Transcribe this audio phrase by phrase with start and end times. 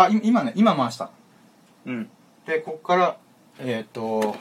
[0.00, 1.10] あい今ね今回した。
[1.84, 2.08] うん。
[2.46, 3.16] でここから
[3.58, 4.36] えっ、と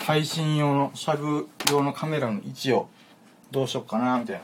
[0.00, 2.88] 配信用のシャグ用のカメラの位置を
[3.52, 4.40] どうしよっかなみたい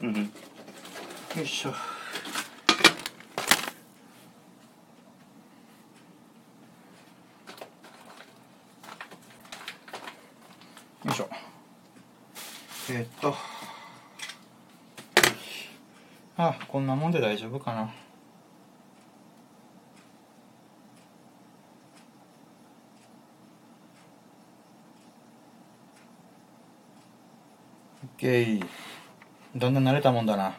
[0.00, 0.08] な。
[0.08, 0.14] うん。
[0.16, 1.68] よいしょ。
[1.68, 1.74] よ
[11.04, 11.28] いしょ。
[12.92, 13.34] えーっと。
[16.38, 17.92] あこんなもんで大丈夫かな
[28.20, 30.46] だんだん慣れたもんだな。
[30.46, 30.54] よ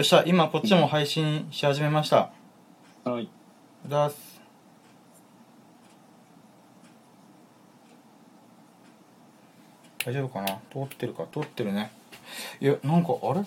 [0.00, 2.32] っしゃ今こっちも配信し始めました。
[3.04, 3.28] はい。
[3.86, 4.40] だす。
[10.04, 10.58] 大丈夫かな？
[10.72, 11.26] 通ってるか？
[11.32, 11.92] 通ってるね。
[12.60, 13.44] いやなんかあれ？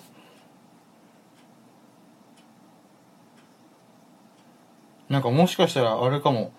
[5.09, 6.53] なんかもしかしたらあれかも。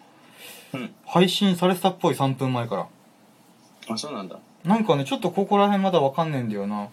[0.74, 0.94] うん。
[1.06, 2.86] 配信されてたっぽい3分前から。
[3.88, 6.89] あそうなんだなんかねちょっとここら辺まだわかんねえんだよな。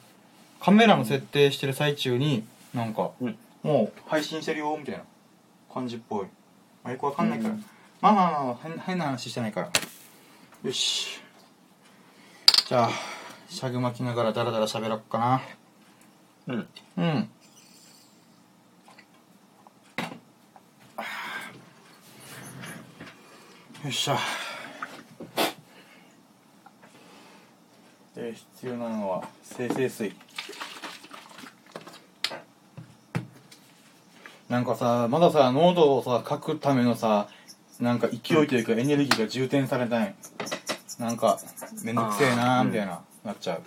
[0.60, 3.38] カメラの設定してる最中になんか、うん。
[3.64, 5.04] もう配信してるよみたいな。
[5.73, 6.28] 感じっぽい。
[6.84, 7.66] あよくわかんないから、うん。
[8.02, 9.72] まあまあまあ変変な話してないから。
[10.64, 11.22] よし。
[12.68, 12.90] じゃあ
[13.50, 15.42] しゃぐ巻きながらダラダラ喋ろっかな。
[16.48, 16.68] うん。
[16.98, 17.30] うん。
[23.84, 24.18] よっしゃ
[28.18, 30.16] で必要なのは精製水。
[34.50, 37.28] なんかさまださ喉をさ書くためのさ
[37.80, 40.16] なんか勢いというかエネルギーが充填されない。
[40.98, 41.40] なんか
[41.84, 43.62] めんどくせえなーみたいな、なっちゃう。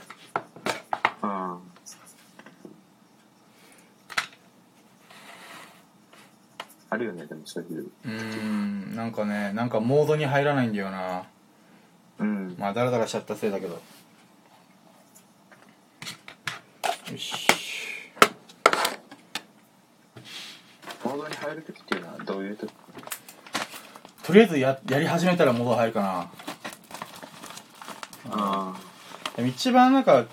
[1.22, 1.58] あ
[6.88, 7.86] あるよねでもそういう。
[8.04, 11.22] うーんなんかねなんかモードに入らないんだよな。
[12.18, 12.56] うん。
[12.58, 13.80] まあダラダラしちゃったせいだけど
[17.10, 17.46] よし。
[21.04, 22.72] モードに入る時っていうのはどういう時？
[24.22, 26.30] とりあえずややり始めたらモード入るかな。
[28.32, 28.76] あ
[29.34, 30.26] でも一番なんか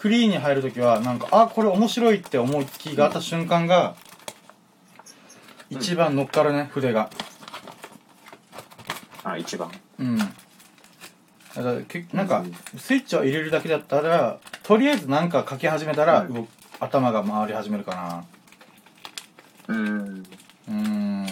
[0.00, 3.94] クリーンに入るときはなんかあこれ面白いって思いつきがあった瞬間が
[5.70, 7.10] 一番乗っかるね筆が。
[9.22, 9.70] ああ一番。
[10.00, 10.18] うん。
[10.18, 10.32] だか
[11.62, 12.44] らけなんか
[12.76, 16.48] スイッチを入れるだけだったらとりあえずなんか書き始めたらうん。
[16.80, 17.94] 頭が回り始めるか
[19.68, 19.74] な。
[19.74, 20.26] うん。
[20.68, 21.26] うーん。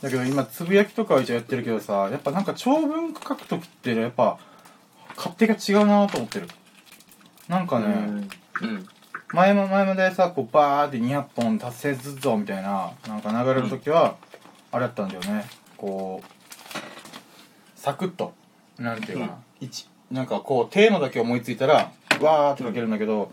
[0.00, 4.38] だけど今つぶやきとかは一応やってるけどさやっぱなんか長文書く時ってやっぱ
[5.16, 6.48] 勝手が違うなと思ってる。
[7.48, 8.28] なんかね、
[8.62, 8.88] うん。
[9.32, 14.16] 前も前までさこうバーって200本達成するぞみたいななんか流れる時は、
[14.70, 15.46] あれだったんだよね。
[15.76, 16.28] こう
[17.78, 18.34] サクッと
[18.78, 23.32] なんていうかな、一なんかこうテーマだけ思いついたらわーって書けるんだけど、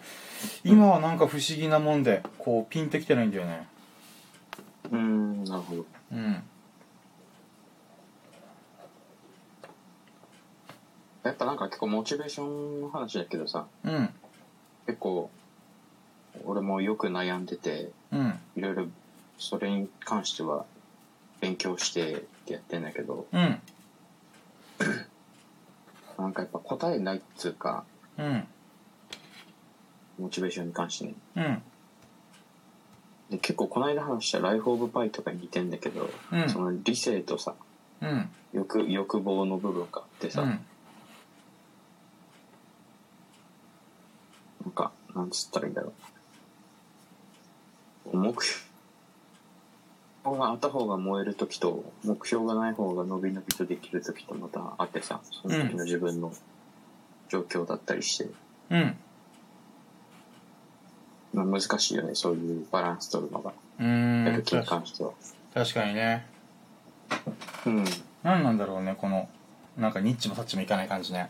[0.64, 3.68] 今はなんか不思議なもんでこうピンってきてないんだよね。
[4.92, 5.86] うんなるほど。
[6.12, 6.44] うん。
[11.24, 14.10] やっぱなんか結構モチベーションの話だけどさうん。
[14.86, 15.32] 結構
[16.44, 18.40] 俺もよく悩んでてうん。
[18.56, 18.86] いろいろ
[19.40, 20.66] それに関しては
[21.42, 23.60] 勉強してやってんだけどうん
[26.18, 27.84] なんかやっぱ答えないっつうか
[28.18, 28.48] うん
[30.18, 31.06] モチベーションに関して。
[31.06, 31.62] ねうん。
[33.32, 36.50] で結構この間話した「ライフ・オブ・パイ」とかに似てんだけど、うん。
[36.50, 37.56] その理性とさ
[38.02, 38.30] うん。
[38.54, 40.50] 欲欲望の部分があってさ、うん。
[40.50, 40.56] な
[44.70, 45.92] んかなんつったらいいんだろ
[48.14, 48.18] う。
[48.18, 48.75] 目標
[50.34, 56.34] があった方が燃える時と目標がない方が伸び伸びとできる時とまたあってさその時の自分の
[57.30, 58.30] 状況だったりして、
[58.70, 58.98] うん。
[61.34, 63.54] まあ、難しいよねそういうバランス取るのが。
[63.80, 64.26] うーん。
[64.26, 65.12] やる気に関しては。
[65.54, 66.26] 確かにね。
[67.66, 67.86] うん。
[68.24, 69.30] 何なんだろうねこの
[69.78, 71.30] なんかニッチもサッチもいかない感じね。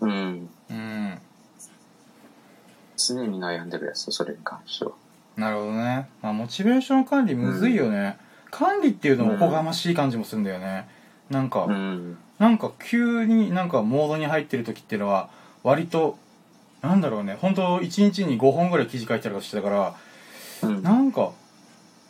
[0.00, 0.48] うん。
[0.70, 1.18] うん。
[2.96, 4.92] 常に悩んでるやつそれに関しては
[5.40, 8.18] なるほどね、まあ、モチベーション管理むずいよね、
[8.50, 10.86] 管理っていうのもおこがましい感じもするんだよね。
[11.30, 12.18] なんか、うん。
[12.38, 15.28] なんか急になんかモードに入ってる時っていうのは
[15.62, 16.16] 割と
[16.82, 17.36] なんだろうね。
[17.40, 19.94] 本当一1日に5本ぐらい記事書いてたりとかしてたから
[20.68, 20.82] うん。
[20.82, 21.32] なんか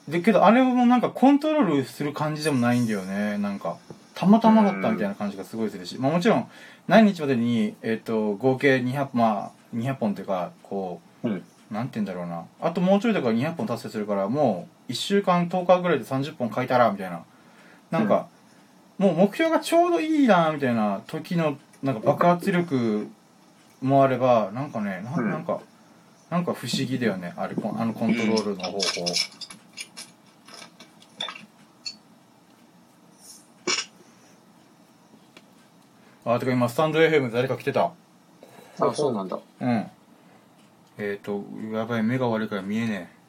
[0.08, 3.38] でけどあれもなんかコントロールする感じでもないんだよね。
[3.38, 3.76] なんか
[4.14, 6.48] たまたまだったみたいな感じがすごいするし、まあ、もちろん
[6.88, 12.44] 何日までに、えっと合計200まあ200本っていうかこううんなんて言うんだろうな。
[12.60, 17.24] あともうちょいだから200本達成するからもう1週間10日ぐらいで30本書いたらみたいな。
[17.90, 18.28] なんか、
[18.98, 23.08] もう目標がちょうどいいなみたいな時のなんか爆発力
[23.80, 25.30] もあればなんかねなうん。
[25.30, 25.60] なんか、
[26.28, 27.34] なんか不思議だよね。
[27.36, 29.06] あれこあのコントロールの方法。
[36.32, 37.92] あてか今スタンド FM で誰か来てた。
[38.80, 39.38] あ、そうなんだ。
[39.60, 39.86] うん
[41.02, 41.42] えっ、ー、と
[41.74, 43.20] やばい目が悪いから見えねえ。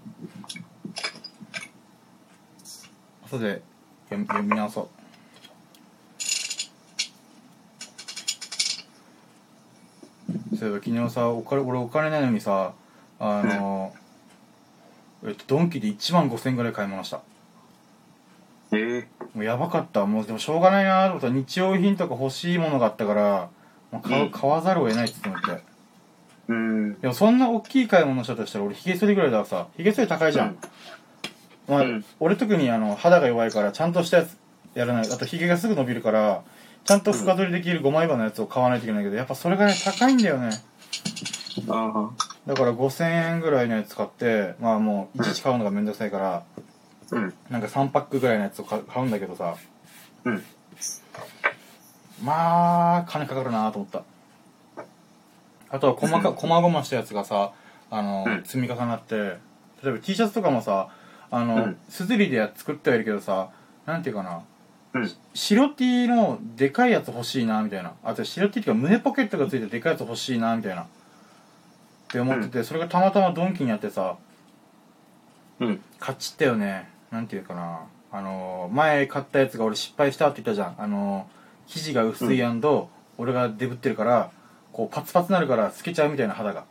[3.26, 3.62] 後で
[4.10, 4.90] 読み読み直そう。
[10.58, 12.74] そういえば昨日さお金俺お金ないのにさ
[13.20, 13.94] あの、
[15.26, 17.22] えっとドンキで1万5000円ぐらい買い物した。
[18.74, 20.06] ええもうやばかった。
[20.06, 21.28] もうでもしょうがないなと思った。
[21.28, 23.50] ら日用品とか欲しいものがあったから
[23.92, 24.32] もう買ううん。
[24.32, 25.71] 買わざるを得ないって思って
[26.52, 27.00] うん。
[27.00, 30.58] でもそんな大きい買い物したとしたら俺ヒゲ剃りぐらいだからさヒゲ剃り高いじゃん、
[31.68, 34.38] まあうん俺特にあの肌が弱いからちゃんとしたやつ
[34.74, 36.44] やらないあとヒゲがすぐ伸びるから
[36.84, 40.50] ちゃんと深剃りできる5枚刃のやつを買わないといけないけどやっぱそれがね高いんだよね
[41.70, 42.10] あ
[42.48, 46.44] だから5000円ぐらいのやつ買ってまあもういちいち買うのがめんどくさいからあ。
[47.12, 47.34] うん。
[47.50, 49.56] なんか3パックぐらいのやつを買う買うんだけどさ
[50.26, 50.44] うん。
[52.24, 54.04] まあ金かかるなと思った
[55.72, 57.52] あとは細か 細々したやつがさ
[57.90, 58.44] あの、うん。
[58.44, 60.90] 積み重なって例えば T シャツとかもさ
[61.30, 61.78] あの、うん。
[61.90, 63.50] すずりでや作ってはいるけどさ
[63.86, 64.42] なんていうかな
[64.94, 65.12] うん。
[65.34, 67.94] 白 T のでかいやつ欲しいなみたいな。
[68.04, 70.84] あと白 T っていうか胸ポケットがついてでかいやつ欲しいなみたいな。
[70.84, 70.86] っ
[72.10, 74.18] て思ってて、それがたまたまドンキにあってさ
[75.60, 75.82] うん。
[76.00, 76.90] 買っちったよね。
[77.10, 77.80] なんていうかな。
[78.14, 80.76] あのー前買ったやつが俺失敗したって言ったじゃん。
[80.78, 82.42] あのー生地が薄い
[83.18, 84.32] 俺がデブってるから
[84.74, 86.66] こうパツパツなるから透けちゃうみたいな肌が。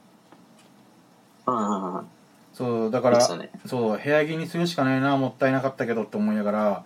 [1.46, 2.04] ああ。
[2.52, 6.84] そうだから、そう部屋着にするしかないなもったいなかったけどって思いながらや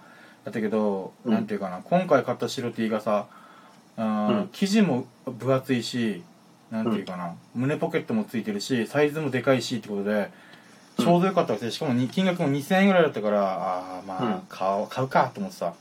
[0.50, 1.32] ったけど、うん。
[1.32, 3.26] なんていうかな今回買った白 T がさ
[3.96, 4.48] あー、うん。
[4.52, 6.22] 生地も分厚いし
[6.70, 10.30] なんていうかな、胸ポケットもついてるしサイズもでかいしってことで
[10.98, 14.42] ちょうどよかったわけでしかもに金額も2000円ぐらいだったからああまあ、うん。
[14.48, 15.74] 買おう買うかと思ってさ。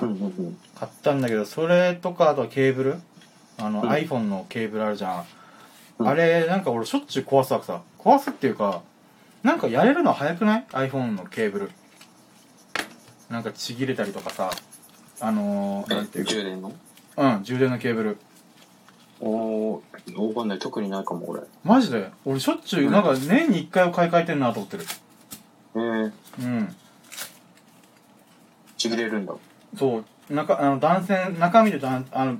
[0.00, 0.58] うんうんうん。
[0.74, 2.96] 買ったんだけどそれとかあとはケーブル
[3.58, 3.88] あの、うん。
[3.88, 5.24] iPhone のケーブルあるじゃん、
[5.98, 6.08] うん。
[6.08, 7.82] あれなんか俺しょっちゅう壊すわけさ。
[7.98, 8.82] 壊すっていうか
[9.42, 11.70] なんかやれるの早くない？iPhone のケーブル。
[13.30, 14.50] なんかちぎれたりとかさ。
[15.20, 16.30] あのー、なんていうか。
[16.30, 16.72] 充電の？
[17.16, 18.18] うん充電のケーブル。
[19.20, 20.58] おー、わかんない。
[20.58, 21.42] 特にないかも、俺。
[21.62, 22.10] マジで？
[22.24, 22.92] 俺しょっちゅううん。
[22.92, 24.84] なんか年に1回は買い替えてんなと思ってる。
[25.74, 26.74] えー、うん。
[28.76, 29.34] ちぎれるんだ。
[29.78, 32.38] そう中あの断線中身で断あの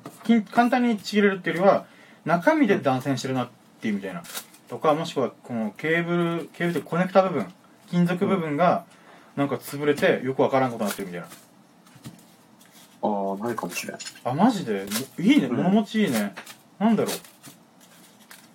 [0.51, 1.87] 簡単にちぎれるっていうよりは
[2.25, 3.49] 中身で断線してるなっ
[3.81, 4.23] ていうみたいな。
[4.69, 7.47] とかもしくはこのケーブルケーブルってコネクタ部分
[7.91, 8.85] 金属部分が
[9.37, 11.27] なんか潰れてよくわからんことになってるみたいな。
[13.05, 13.99] ああ、ないかもしれん。
[14.25, 14.87] あマジで？
[15.19, 15.47] いいね。
[15.47, 15.57] うん。
[15.57, 16.35] 物持ちいいね、
[16.79, 17.11] なんだろ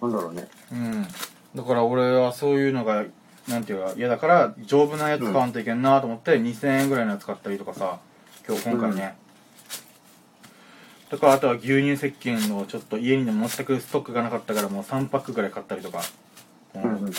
[0.01, 0.48] なんだろうね。
[0.72, 1.07] ううん。
[1.56, 3.04] だから俺はそういうのが
[3.48, 8.00] なんていうか嫌だから丈夫なやつ買わんといけんなと思って2000円ぐらいのやつ買ったりとかさ
[8.48, 9.18] 今日今回ね、
[11.09, 16.01] とかあとは牛乳石鹸のちょっと家にも全くストックがなかったからもう3パックぐらい買ったりとか、
[16.75, 17.12] うん。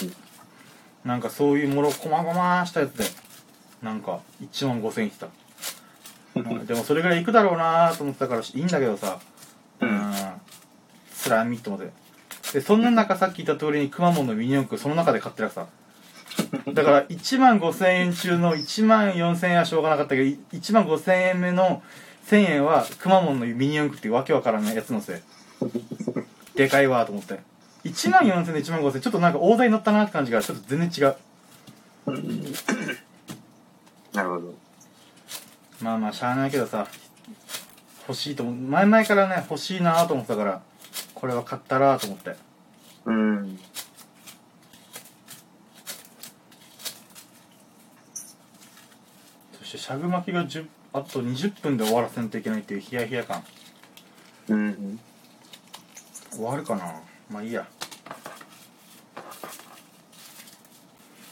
[1.04, 3.04] なんかそういうものこまごましたやつで
[3.82, 5.28] なんか1万5000円いってた。
[6.36, 6.66] うん。
[6.66, 9.18] でもそれぐらいいくだろうなと思ってたからいいんだけどさ。
[9.80, 10.12] うん。
[11.12, 11.92] つらみと思って。
[12.52, 15.66] でそんな中さっき言った通りにくまモンのミニ四駆その中で買ってるさ。
[16.72, 21.82] だから1万5000円中の1万4000円はしょうがなかったけどい1万5000円目の
[22.28, 25.16] 1000円はくまモンのミニ四駆っていうわけわからないやつのせい。
[26.54, 27.40] でかいわと思って。
[27.84, 31.16] 1万4000で1万5000ちょっとなんか大台に乗ったなって感じがちょっと全然違う。
[34.12, 34.54] なるほど。
[35.80, 36.86] まあまあしゃあないけどさ。
[38.08, 38.54] 欲しいと思う。
[38.54, 40.62] 前々からね欲しいなと思ってたから
[41.14, 42.36] これは買ったらと思って。
[43.04, 43.58] うん。
[49.58, 50.66] そしてしゃぐ巻きが10
[50.98, 53.44] あと20分で終わらせないといけないっていうヒヤヒヤ感。
[54.48, 54.98] うん。
[56.32, 56.92] 終わるかな。
[57.30, 57.68] まあいいや。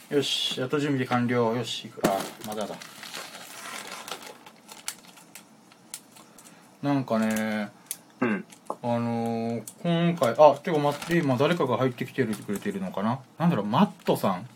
[0.09, 1.53] よしやっと準備完了。
[1.53, 2.07] よし行く。
[2.07, 2.75] あまだだ。
[6.81, 7.69] なんかね
[8.21, 8.45] うん。
[8.69, 13.19] あのー、今回あてか待って今誰かが入ってきてくれてるのかな？
[13.37, 14.47] なんだろうマットさん？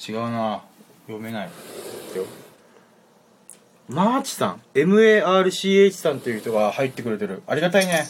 [0.00, 0.64] 違うな。
[1.06, 1.46] 読めない。
[1.46, 1.52] よ
[3.88, 7.42] マーチさん MARCH さんという人が入ってくれてる。
[7.46, 8.06] ありがたいね。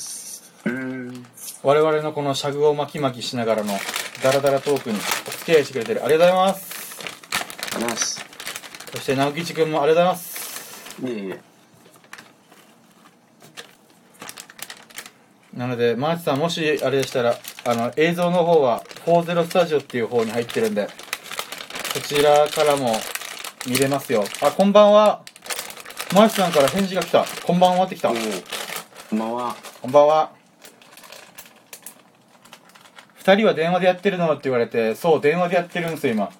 [0.67, 1.27] うん。
[1.63, 3.73] 我々のこのシャグを巻き巻きしながらの
[4.23, 6.05] ダラダラトークにお付き合いしてくれてる。
[6.05, 6.97] ありがとうございます。
[7.75, 8.25] ありがとうございます。
[8.93, 11.03] そして直吉くんもありがとうございます。
[11.03, 11.41] いえいえ。
[15.57, 20.89] なのでマーチさんもしあれでしたらあの映像の方は40スタジオっていう方に入ってるんで
[21.93, 22.93] そちらからも
[23.67, 24.25] 見れますよ。
[24.43, 25.23] あこんばんは
[26.15, 27.25] マーチさんから返事が来た。
[27.45, 28.09] こんばんはって来た。
[28.09, 29.57] こんばんは。
[29.83, 30.31] こんばんは。
[33.17, 36.31] 二人は電話でやってるのって言われてそう電話でやってるんですよ今。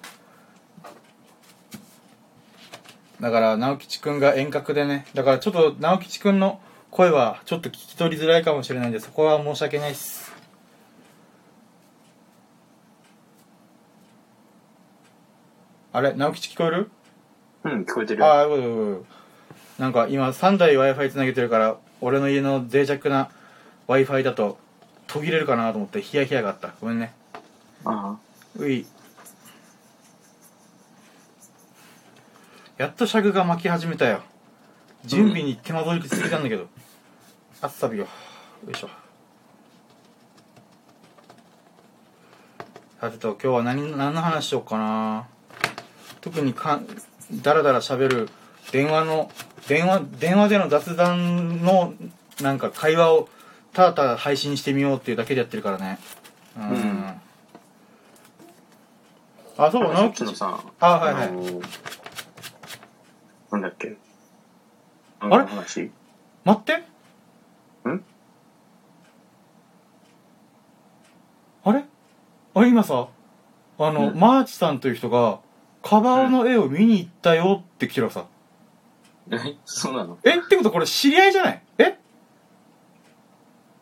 [3.19, 5.07] だから直吉くんが遠隔でね。
[5.13, 10.31] だからちょっと直吉くんの声はちょっと聞き取りづらいかもしれないんでそこは申し訳ないっす。
[15.91, 16.13] あれ？
[16.13, 16.89] 直吉聞こえる？
[17.65, 18.25] うん、聞こえてるよ。
[18.25, 19.24] ああよか
[19.79, 23.29] なんか今3台 w i f i つなげてるから俺の家の脆弱な
[23.87, 24.57] w i f i だと
[25.07, 26.73] 途切れるかなと思ってヒヤヒヤがあった。
[26.81, 27.13] ごめんね。
[27.83, 28.17] あ
[28.57, 28.85] うい。
[32.77, 34.21] やっと尺が巻き始めたよ。
[35.05, 36.67] 準備に手間取りすぎたんだけど、
[37.61, 38.05] あっさびよ
[38.65, 38.89] よいしょ。
[42.99, 45.27] さてと今日は何何の話しようかな。
[46.21, 46.87] 特にかん
[47.43, 48.29] だらだら喋る
[48.71, 49.31] 電話の
[49.67, 51.93] 電話電話での雑談の
[52.41, 53.29] なんか会話を
[53.73, 55.99] ただただ配信してみようっていうだけでやってるからね。
[56.57, 57.05] うん、うん
[59.57, 61.31] あそう直吉っきのさ、あはいはい。
[61.31, 61.65] のー
[63.51, 63.95] なんだっけ？
[65.21, 65.89] ああれ待
[66.51, 66.73] って。
[66.75, 66.83] ん？
[71.63, 71.85] あれ？
[72.53, 73.07] あれ今さ
[73.77, 74.19] あの、うん。
[74.19, 75.39] マーチさんという人が
[75.81, 78.25] カバオの絵を見に行ったよって来てるさ、
[79.31, 80.17] え、そうなの？
[80.23, 81.61] えってことこれ知り合いじゃない？
[81.79, 81.97] え？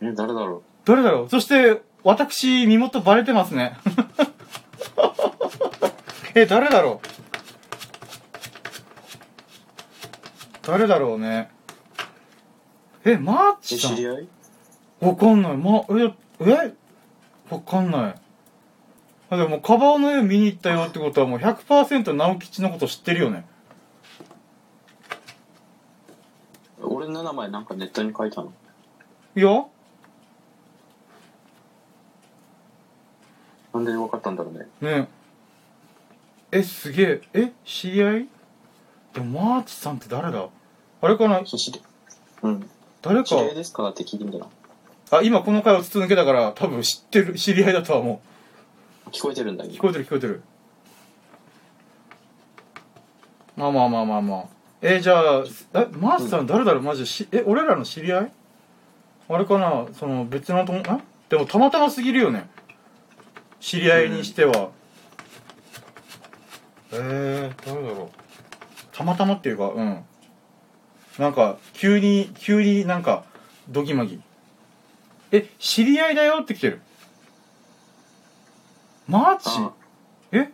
[0.02, 1.30] え、誰だろ誰だろう？
[1.30, 3.78] そして私身元バレてますね。
[6.36, 7.08] え誰だろう？
[10.66, 11.50] 誰だろうね？
[13.06, 13.96] えマーチさん？
[13.96, 14.28] 知り合い？
[15.02, 15.58] わかんない。
[15.58, 16.74] ま、え、え？
[17.50, 18.16] わかんない。
[19.30, 23.46] あ、でも、カバオの絵見に行ったよってことはもう100%直吉のこと知ってるよね。
[26.94, 28.54] 俺の名前なんかネットに書いたの？
[29.36, 29.66] いや？
[33.74, 34.68] なんで分かったんだろうね。
[34.82, 35.08] ね
[36.52, 36.58] え。
[36.60, 37.22] え、すげえ。
[37.34, 38.28] え、知り合い？
[39.14, 40.48] でも、マーチさんって誰だ？
[41.02, 41.44] あれかな？
[41.44, 41.82] 知り
[42.44, 42.70] うん。
[43.02, 43.24] 誰か？
[43.26, 43.36] 知。
[43.36, 44.48] り合いですかって聞いてんだな。
[45.12, 48.22] あ、今この回を筒抜けだから、多分知ってる、知り合いだとは思
[49.12, 50.44] 聞こえてるんだ聞こえてる聞こえてる。
[53.56, 54.46] まあまあまあまあまあ。
[54.86, 55.44] えじゃあ、
[55.76, 58.32] え、マーチさん誰だろうマジでし、え、俺らの知り合い？
[59.30, 61.00] あれかなその別のとも、あ
[61.30, 62.50] でもたまたますぎるよね。
[63.62, 64.72] 知り合いにしては。
[66.92, 68.18] えー、誰だろう
[68.92, 70.04] たまたまっていうか、うん。
[71.18, 73.24] なんか、急に、急になんか、
[73.70, 74.22] ドギマギ。
[75.32, 76.82] え、知り合いだよって来てる。
[79.08, 79.50] マーチ？
[79.60, 79.72] あ
[80.34, 80.52] え？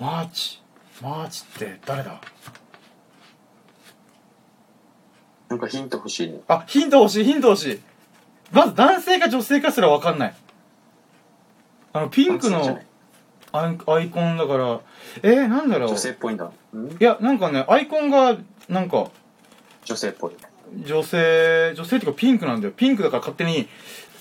[0.00, 0.63] マーチ
[1.04, 2.18] マーチって誰だ？
[5.50, 6.40] なんかヒント欲しいね。
[6.48, 7.80] あヒント欲しいヒント欲しい。
[8.50, 10.34] まず男性か女性かすら分かんない。
[11.92, 12.86] あのピンクの男性じゃない。
[13.52, 14.80] アイアイコンだから。
[15.22, 15.88] えー、なんだろう。
[15.90, 16.46] 女性っぽいんだ。
[16.46, 16.48] ん？
[16.48, 18.38] いやなんかねアイコンが
[18.70, 19.10] なんか
[19.84, 20.32] 女性っぽい。
[20.86, 22.72] 女性女性っていうかピンクなんだよ。
[22.74, 23.68] ピンクだから勝手に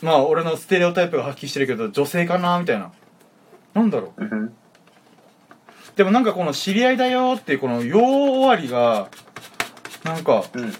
[0.02, 2.92] まあ俺のステレオタイプが発揮してるけど女性かなみたいな。
[3.74, 4.22] なんだろう。
[4.22, 4.54] うん。
[5.96, 9.10] でもなんかこの知り合いだよっていうこの「よ」終わりが
[10.04, 10.74] なんかうん。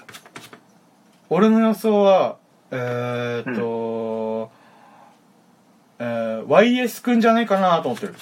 [1.30, 2.38] 俺の予想は
[2.70, 4.52] えー、っと、
[6.00, 8.16] えー、YS くんじゃないかなと思ってる。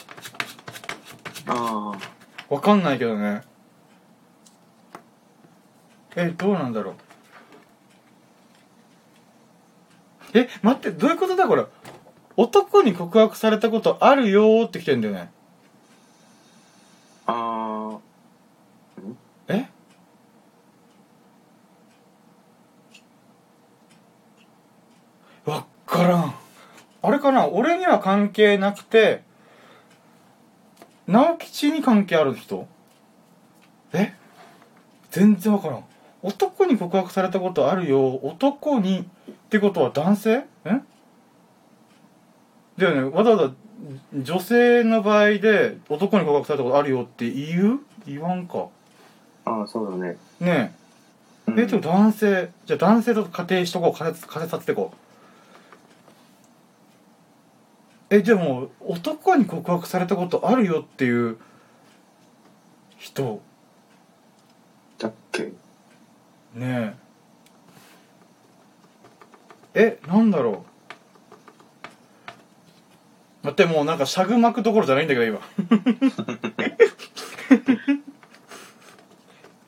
[1.47, 2.53] ああ。
[2.53, 3.41] わかんないけどね。
[6.15, 6.95] えどうなんだろう。
[10.33, 11.65] え待ってどういうことだこれ。
[12.37, 15.31] 男に告白されたことあるよーって来てんだよね
[17.27, 17.99] あ
[19.47, 19.67] え？
[25.45, 26.35] わからん。
[27.03, 27.47] あれかな？
[27.47, 29.23] 俺には関係なくて
[31.07, 32.67] 直吉に関係ある人？
[33.93, 34.13] え？
[35.09, 35.83] 全然わからん。
[36.21, 38.15] 男に告白されたことあるよ。
[38.23, 40.45] 男にってことは男性？
[40.65, 40.81] え？
[42.77, 43.15] だよね。
[43.15, 43.53] わざわざ
[44.13, 47.79] 女性の場合で男に告白されたことあるよって言う？
[48.05, 48.67] 言わんか。
[49.45, 49.51] あ。
[49.51, 50.17] ああ、そうだね。
[50.39, 50.75] ね
[51.47, 51.59] うん。
[51.59, 53.97] ええでも男性じゃあ男性と仮定しとこう。
[53.97, 54.93] 仮説仮説立ててこ
[58.09, 61.37] えでも男に告白されたことあるよっていう
[62.97, 63.41] 人。
[64.99, 65.51] だっけ？
[66.53, 66.95] ね
[69.73, 69.99] え。
[70.03, 70.70] えなんだろう
[73.43, 75.39] 待ってもうなんかしゃぐ巻くどころじゃないんだけど今。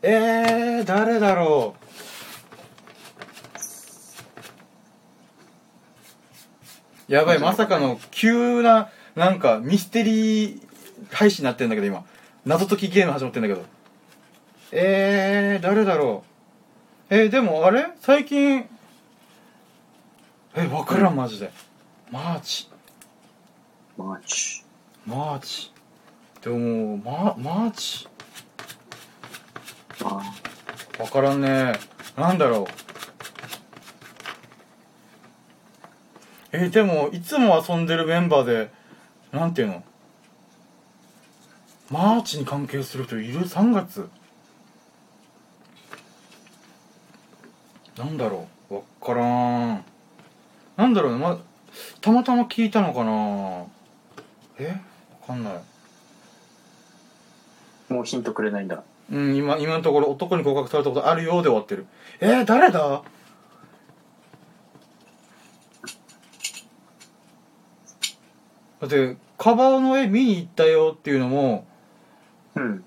[0.06, 1.76] えー、誰だろ
[7.10, 7.12] う。
[7.12, 10.62] やばいまさかの急ななんかミステリー
[11.12, 12.06] 配信になってんだけど今。
[12.46, 13.64] 謎解きゲーム始まってんだけど。
[14.72, 16.24] えー、誰だろ
[17.10, 17.16] う。
[17.16, 17.88] えー、でもあれ？
[18.02, 18.68] 最近？
[20.56, 21.52] え分からんマジで。
[22.12, 22.70] マーチ
[23.98, 24.64] マーチ。
[25.06, 25.72] マーチ。
[26.42, 28.08] でもママーチ？
[30.04, 30.22] あ。
[30.98, 31.74] 分からんね。
[32.18, 32.66] なんだろう。
[36.52, 38.72] えでもいつも遊んでるメンバーで
[39.32, 39.84] なんていうの？
[41.90, 44.10] マーチに関係する人いる？3月。
[47.98, 48.74] なんだろう。
[48.74, 49.86] 分からん。
[50.76, 51.38] なんだろうね、ま、
[52.02, 53.66] たまたま聞いたのかな
[54.60, 54.80] え？
[55.28, 55.54] 分かんない
[57.90, 58.84] もうヒントくれないんだ。
[59.12, 61.86] うん、今、今のところ男に合格されたことあるようで終わってる。
[62.20, 63.04] えー、誰だ？
[68.80, 71.66] だって、カバーの絵見に行ったよっていうのも、
[72.56, 72.84] うん。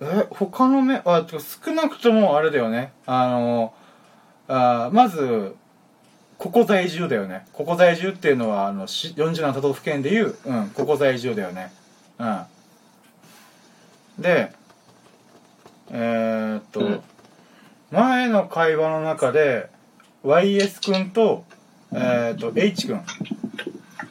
[0.00, 1.26] え、他の目、あ、
[1.64, 2.92] 少なくともあれだよね。
[3.06, 3.74] あの、
[4.48, 5.54] あまず、
[6.38, 7.46] ここ在住だよね。
[7.52, 11.72] ここ在住っていうのは、あの、し47都道府県でいう、うん、ここ在住だよね。
[12.18, 12.42] うん。
[14.18, 14.52] で、
[15.90, 17.00] えー、っと、うん
[17.94, 19.70] 前の会話の中で、
[20.24, 21.44] YS 君と、
[21.92, 23.00] えー、っと、H 君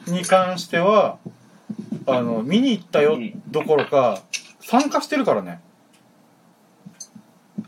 [0.06, 1.18] に関しては、
[2.06, 4.22] あの、見に行ったよどころか、
[4.60, 5.60] 参加してるからね。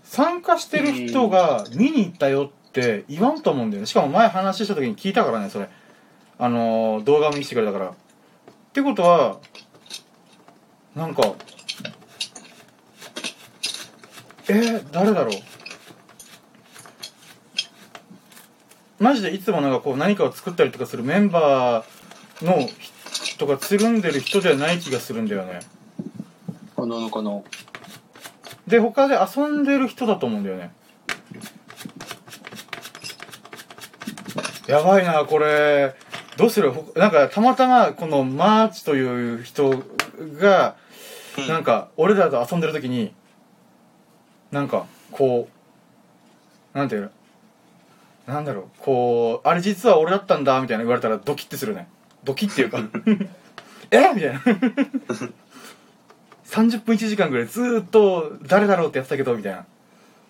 [0.05, 3.87] 参加してる人が見に行ったよって言わんと思うんだよね。
[3.87, 5.69] しかも前話した時に聞いたからね、それ。
[6.39, 7.87] あのー動画を見せてくれたから。
[7.89, 7.93] っ
[8.75, 9.39] てことは、
[10.95, 11.35] なんか、
[14.49, 15.43] えー、誰だろう
[19.03, 22.69] マジでいつもなんかこう何かを作ったりとかするメンバーの
[23.25, 25.61] 人がつるんでる人じゃない気がするんだよね。
[26.77, 27.45] このこの。
[28.67, 30.71] で、他で遊んでる人だと思うんだよね。
[34.67, 35.95] やばいな、これ。
[36.37, 36.71] どうする？
[36.73, 39.83] ほなんか、たまたま、このマーチという人
[40.41, 40.77] が、
[41.49, 43.15] なんか、俺らと遊んでる時に、
[44.51, 45.49] なんか、こ
[46.75, 47.11] う、なんていうの？
[48.35, 51.89] なんだろう、こう、あれ実は俺だったんだ、みたいな言われたらドキッてするね。
[52.25, 52.81] ドキッっていうか、
[53.93, 54.13] え？
[54.15, 54.41] みたいな。
[56.47, 59.67] 30分1時間ぐらいずーっと誰だろうってやってたけどみたいな。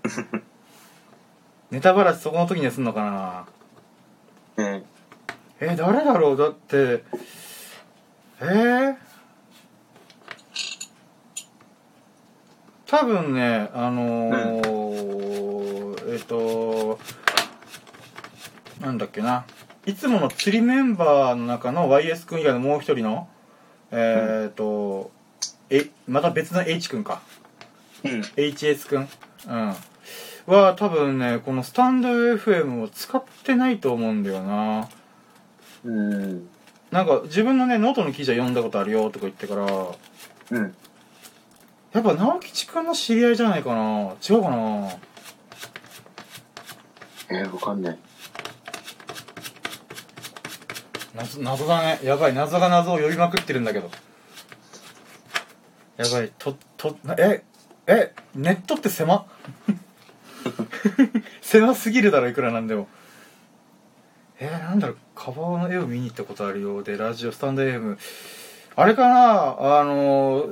[1.70, 3.46] ネタバラシそこの時にはすんのかな？
[4.56, 4.84] ね
[5.60, 6.36] え誰だろう？
[6.36, 7.04] だって
[8.40, 8.96] えー、
[12.86, 16.98] 多分ねあのーえっ、と
[18.80, 19.44] なんだっけな。
[19.86, 23.28] いつもの釣りメンバーの中の YS 君以外のもう一人の
[23.90, 25.10] えっ、と、
[25.70, 27.22] えまた別の H 君か。
[28.04, 28.20] うん。
[28.20, 29.08] HS 君。
[29.48, 29.74] うん
[30.46, 34.88] は多分ねこのスタンド FM を使ってないと思うんだよな。
[35.84, 36.48] うん。
[36.90, 40.74] なんか自分のねノートの記事は読んだことあるよとか言ってからうん。
[41.92, 44.14] やっぱ直吉君の知り合いじゃないかな。
[44.28, 44.90] 違うかな。
[47.28, 47.98] えー、わかんない。
[51.14, 52.00] 謎謎だね。
[52.04, 52.34] やばい。
[52.34, 53.90] 謎が謎を呼びまくってるんだけど。
[55.96, 56.30] やばい。
[56.38, 57.42] ととなえ
[57.86, 59.26] えネットって狭
[61.40, 62.88] 狭すぎるだろいくらなんでも。
[64.38, 67.96] えー、なんだろうカバーの絵を見に行ったことあるようでラジオスタンド FM
[68.74, 70.44] あれかなあの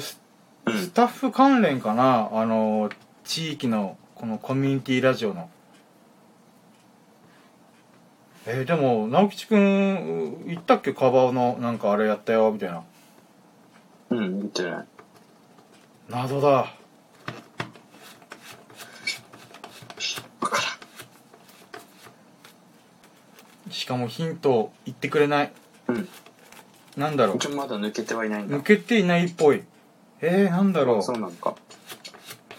[0.00, 0.20] ス
[0.66, 2.90] スタッフ関連かなあの
[3.22, 5.48] 地域のこのコミュニティラジオの。
[8.46, 10.92] えー、でも直吉くん言ったっけ？
[10.92, 12.82] カバーのなんかあれやったよみたいな。
[14.10, 14.84] うん、見てない。
[16.08, 16.74] 謎だ
[23.74, 25.52] しかもヒント言ってくれない。
[25.88, 26.08] うん。
[26.96, 28.62] なんだろうちょ、まだ抜けてはいないんだ抜。
[28.62, 29.62] けていないっぽい
[30.20, 31.56] えー、なんだろそうなのか。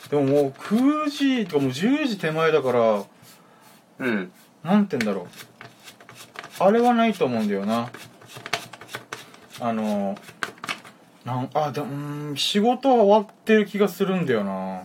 [0.07, 3.03] うでももう9時とかもう10時手前だから
[3.99, 4.31] うん。
[4.63, 5.27] なんて言うんだろ
[6.59, 7.89] あれはないと思うんだよな
[9.61, 10.17] あの
[11.23, 14.83] なんあでもうーん仕事は終わってる気がするんだよな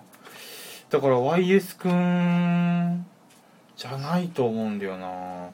[0.90, 3.06] だから YS くん
[3.76, 5.50] じゃないと思うんだよな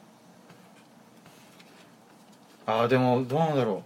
[2.66, 3.85] あでもどうなんだろ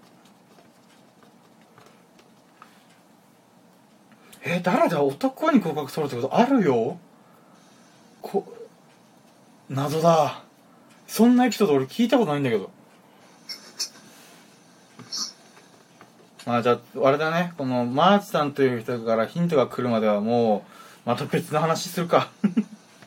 [4.45, 4.49] う。
[4.49, 5.03] え誰だ？
[5.03, 6.99] 男に告白されたことあるよ？
[8.23, 8.45] こ
[9.69, 10.43] 謎だ。
[11.07, 12.71] そんなエピソード俺聞いたことないんだけど。
[16.47, 17.53] まあじゃああれだね。
[17.59, 20.65] このマーチさんという人からヒントが来るまではも
[21.05, 22.31] うまた別の話するか。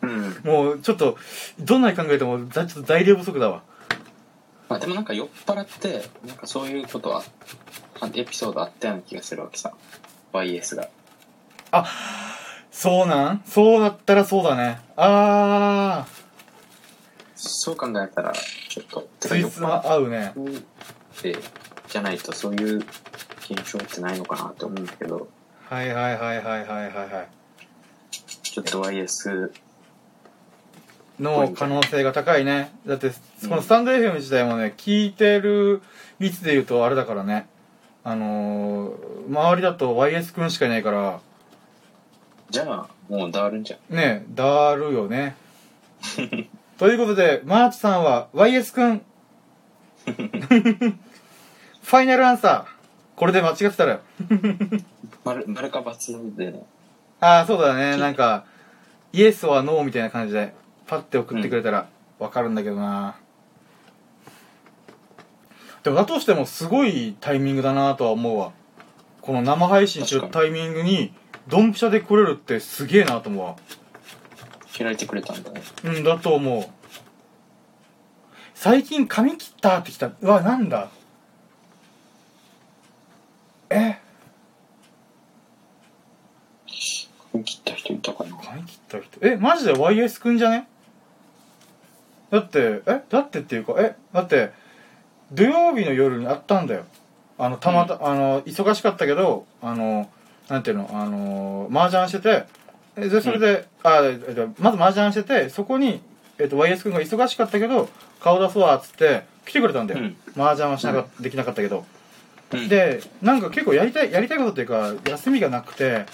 [0.03, 0.39] うん。
[0.43, 1.17] もうちょっと
[1.59, 3.63] どんなに考えてもざちょっと材料不足だわ
[4.73, 7.21] まあでもなんか酔っ払って、なんかそういうことは、
[8.01, 9.71] あエピソードあったような気がするわけさ。
[10.33, 10.89] YS が。
[12.71, 13.43] そうなん？
[13.45, 14.81] そうだったらそうだね。
[14.97, 16.07] あ
[17.35, 20.33] そう考えたら、ちょっと、ーついつま合うね。
[21.21, 21.37] で、
[21.87, 22.77] じゃないとそういう
[23.41, 25.27] 現象ってないのかなって思うんだけど、
[25.69, 27.29] はいはいはいはいはいはいはい。
[28.41, 29.51] ちょっと YS、
[31.19, 32.73] の可能性が高いね。
[32.85, 33.09] だって
[33.47, 35.81] このスタンド FM 自体もね聞いてる
[36.19, 37.47] 率で言うとあれだからね。
[38.03, 41.19] あのー周りだと YS くんしかいないから。
[42.49, 43.95] じゃあ、もうダーるんじゃん。
[43.95, 45.35] ねだるよね。
[46.77, 49.01] ということでマーチさんは YS くん
[50.05, 52.73] ファイナルアンサー。
[53.15, 54.01] これで間違ってたら
[55.23, 56.65] 丸、丸か×でね。
[57.21, 57.95] ああそうだね。
[57.97, 58.45] なんか
[59.13, 60.53] イエスはノーみたいな感じで
[60.85, 61.87] パッて送ってくれたら
[62.19, 63.15] わかるんだけどな、
[65.83, 68.51] でもだとしてもすごいタイミングだなとは思うわ。
[69.21, 71.13] この生配信してるタイミングに
[71.47, 73.55] ドンピシャで来れるってすげえなと思うわ。
[74.77, 75.61] 開いてくれたんだね。
[75.83, 76.65] うんだと思う。
[78.55, 80.07] 最近髪切ったってきた。
[80.07, 80.89] うわなんだ？
[83.69, 83.99] え？
[87.31, 88.37] 髪切った人いたかな。
[88.37, 89.19] 髪切った人。
[89.21, 90.67] えマジで？YS くんじゃね？
[92.33, 94.51] だってえだってっていうかえだって
[95.31, 96.85] 土曜日の夜に会ったんだよ。
[97.37, 100.09] あのたまた、あの忙しかったけどあの
[100.49, 102.45] なんていうのあの麻雀してて
[102.95, 106.01] えでそれで、あえっとまず麻雀しててそこに、
[106.39, 107.87] えっと、YS くんが忙しかったけど
[108.19, 110.15] 顔出すわっつって来てくれたんだよ、うん。
[110.35, 111.85] 麻雀はしなか、できなかったけど。
[112.51, 116.05] うん、でなんか結構やりたいやりたいことっていうか休みがなくて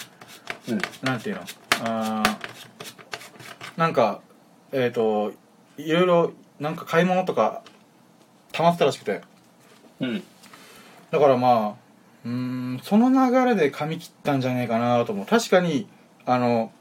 [0.67, 0.81] うん。
[1.01, 1.41] なんていうの
[1.85, 4.19] あーなんか
[4.73, 5.31] えっ、と
[5.85, 7.63] いろいろなんか買い物とか
[8.51, 9.21] 溜まってたらしくて。
[9.99, 10.23] うん。
[11.11, 11.73] だからまあ
[12.25, 15.25] うーんその流れで髪切ったんじゃねえかなと思う。
[15.25, 15.87] 確かに
[16.25, 16.71] あの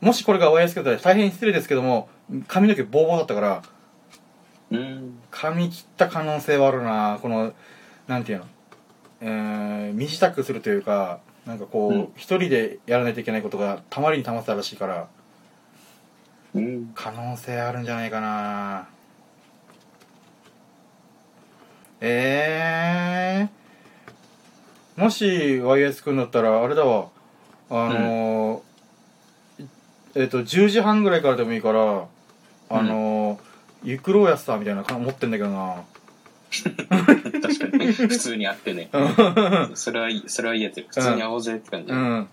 [0.00, 2.08] もしこれがおやすけだったら大変失礼ですけども
[2.48, 3.62] 髪の毛ボーボーだったから
[4.70, 5.18] うん。
[5.30, 7.18] 髪切った可能性はあるな。
[7.20, 7.52] この
[8.06, 8.46] なんていうの？
[9.20, 12.12] えー、身支度するというかなんかこう、うん。
[12.16, 15.08] 一人でやらないといけないことがたまりにたまってたらしいから
[16.54, 16.92] うん。
[16.94, 18.88] 可能性あるんじゃないかな
[22.00, 27.08] えー、もし YS 君だったらあれだわ
[27.70, 29.68] あのーい
[30.14, 32.06] えっ、と10時半ぐらいからでもいいから
[32.68, 33.38] あのー
[33.84, 35.84] ゆくろうやすさみたいな感持ってんだけどな
[37.42, 37.92] 確かに。
[37.92, 38.88] 普通に会ってね。
[39.74, 40.84] それはいい、それはいいやつよ。
[40.88, 41.92] 普通に会おうぜって感じ。
[41.92, 42.28] うん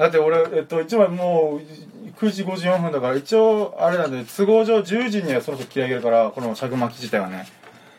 [0.00, 7.46] だって俺、えっと、一枚もう9時54分だから一応あれなんで都合上10時にはそろそろ切り上げるからこの尺巻き自体はね。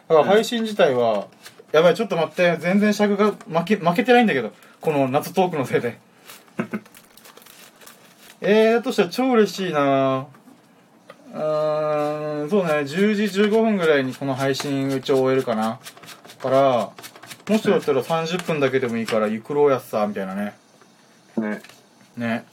[0.07, 1.27] だから配信自体は、
[1.71, 5.99] やばいちょっと待って全然尺が負け負けてないんだけどこの夏トークのせいで。
[8.41, 10.25] えー、だとしたら超嬉しいな。
[11.35, 15.77] うーんそうね10時15分ぐらいにこの配信一応終えるかな。
[16.41, 16.89] から
[17.47, 20.55] もしだったら30分だけでもいいからゆくろうやっさみたいなね。
[21.37, 21.61] ね。
[22.17, 22.45] ね。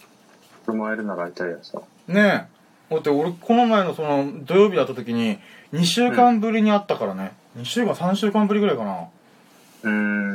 [0.66, 1.80] これも会えるなら会いたいやつさ。
[2.06, 2.48] ね。
[2.90, 5.38] えだって俺この前のその土曜日会った時に
[5.72, 9.08] 2週間ぶりに会ったからね、2週間3週間ぶりぐらいかな。
[9.82, 9.90] うー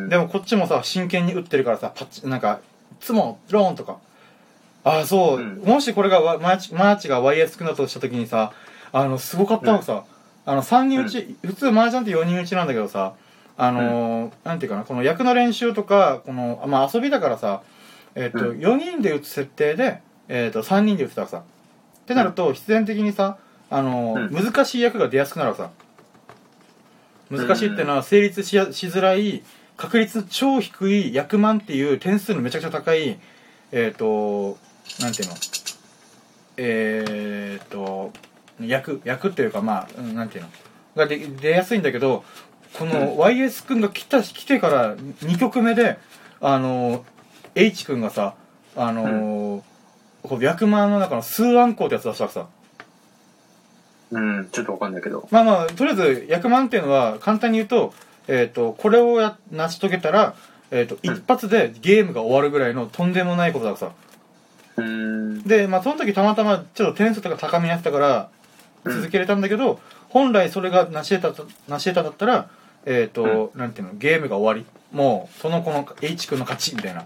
[0.06, 0.10] ん。
[0.10, 2.60] でもこっちもさ真剣に打ってるからさパッチなんか
[3.00, 3.98] 「つもローン」とか。
[4.84, 5.64] ああそう、うん。
[5.66, 8.52] もしこれがわマーチマーチが YS 組んだとした時にさ
[8.92, 10.04] あのすごかったのがさ、
[10.46, 13.14] あの3人打ち、普通麻雀って4人打ちなんだけどさ
[13.58, 17.62] あのーなんていうかなこの役の練習とかこのあまあ遊びだからさ
[18.16, 18.60] えっ、と、うん。
[18.60, 21.40] 4人で打つ設定で、えっと3人で打つたらさ。
[21.40, 23.38] ってなると必然的にさ
[23.70, 24.46] あのーうん。
[24.46, 25.72] 難しい役が出やすくなるわさ。
[27.30, 29.42] 難しいっていうのは成立しやしづらい
[29.78, 33.18] 確率超低い役満っていう点数のめちゃくちゃ高い
[33.72, 34.58] えっ、と
[35.02, 35.36] なんていうの？
[36.58, 38.12] えっ、と
[38.60, 40.50] 役役っていうかまあうんなんていうの？
[40.96, 42.24] がで出やすいんだけど
[42.78, 45.98] この YS 君が来た来てから2曲目で
[46.40, 47.06] あの
[47.56, 48.36] H 君がさ
[48.76, 49.64] あの、
[50.24, 52.48] こう役満の中の数暗号ってやつ出したわけさ。
[54.12, 55.28] うん、ちょっとわかんないけど。
[55.32, 57.94] まあまあとりあえず役満っていうのは簡単に言うと,、
[58.28, 60.36] えー、とこれをや成し遂げたら、
[60.72, 61.16] えー、とうん。
[61.16, 63.96] 一発でゲームが終わるぐらいのとんでもないことだからさ。
[64.78, 65.44] うーん。
[65.44, 68.30] でまあその時たまたまちょっと点数とか高めにやってたから
[68.86, 72.50] 続けれたんだけど、本来それが成し得た成し得ただったら
[72.86, 77.02] えっ、と、なんていうのゲームが終わりもうその子の H 君の勝ちみたいな。
[77.02, 77.06] う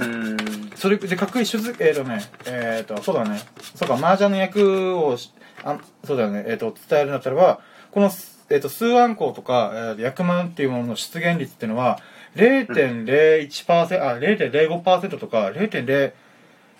[0.00, 0.76] ーん。
[0.76, 3.40] それでかっこいい手術えっ、とねえっ、とそうだね。
[3.74, 5.32] そうか麻雀の役をし
[5.64, 6.44] あそうだよね。
[6.46, 7.60] えっ、と伝えるんだったらば
[7.92, 8.10] この、
[8.50, 12.00] えー、と数暗号とか、えー、役満っていうものの出現率っていうのは
[12.34, 16.12] 0.01%、あ0.05%とか0.0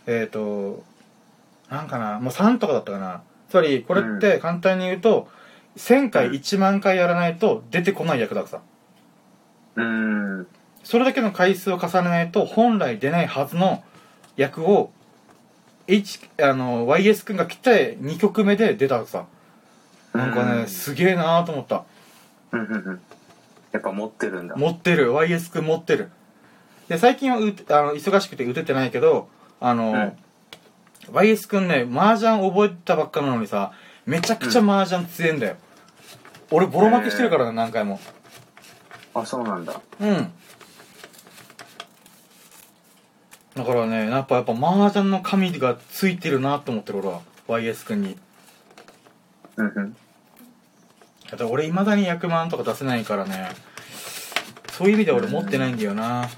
[0.06, 0.84] えっ、と
[1.70, 3.22] なんかなもう3とかだったかな。
[3.48, 5.28] つまりこれって簡単に言うと、
[5.76, 8.62] 1000回1万回やらないと出てこない役だからさ
[9.76, 9.84] うー
[10.42, 10.46] ん。
[10.82, 13.82] それだけの回数を重ねないと本来出ないはずの
[14.36, 14.90] 役を
[15.86, 19.26] H あの YS 君が来て2曲目で出たさ。
[20.12, 20.62] なんかうん。
[20.62, 21.84] ねすげえなーと思った。
[22.52, 23.00] うんうんうん。
[23.72, 24.56] やっぱ持ってるんだ。
[24.56, 25.12] 持ってる。
[25.12, 26.10] YS 君持ってる。
[26.88, 29.28] で最近はうあの忙しくて打ててないけど
[29.60, 30.14] あの、
[31.10, 33.72] YS 君ね麻雀覚えたばっかなのにさ
[34.04, 35.56] めちゃくちゃ麻雀強えんだよ、
[36.50, 37.98] 俺ボロ負けしてるからね何回も
[39.16, 39.80] あ、そうなんだ。
[39.98, 40.32] うん。
[43.54, 47.22] だからねやっぱやっぱ麻雀の神がついてるなと思ってる俺は。
[47.48, 48.18] YS 君に。
[49.56, 49.96] うんうん。
[51.30, 53.48] だって俺いまだに100万とか出せないからね。
[54.72, 56.28] そういう意味では俺持ってないんだよな。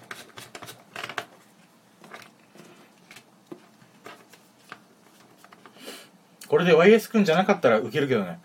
[6.46, 8.38] これで YS 君じゃなかったらウケるけどね。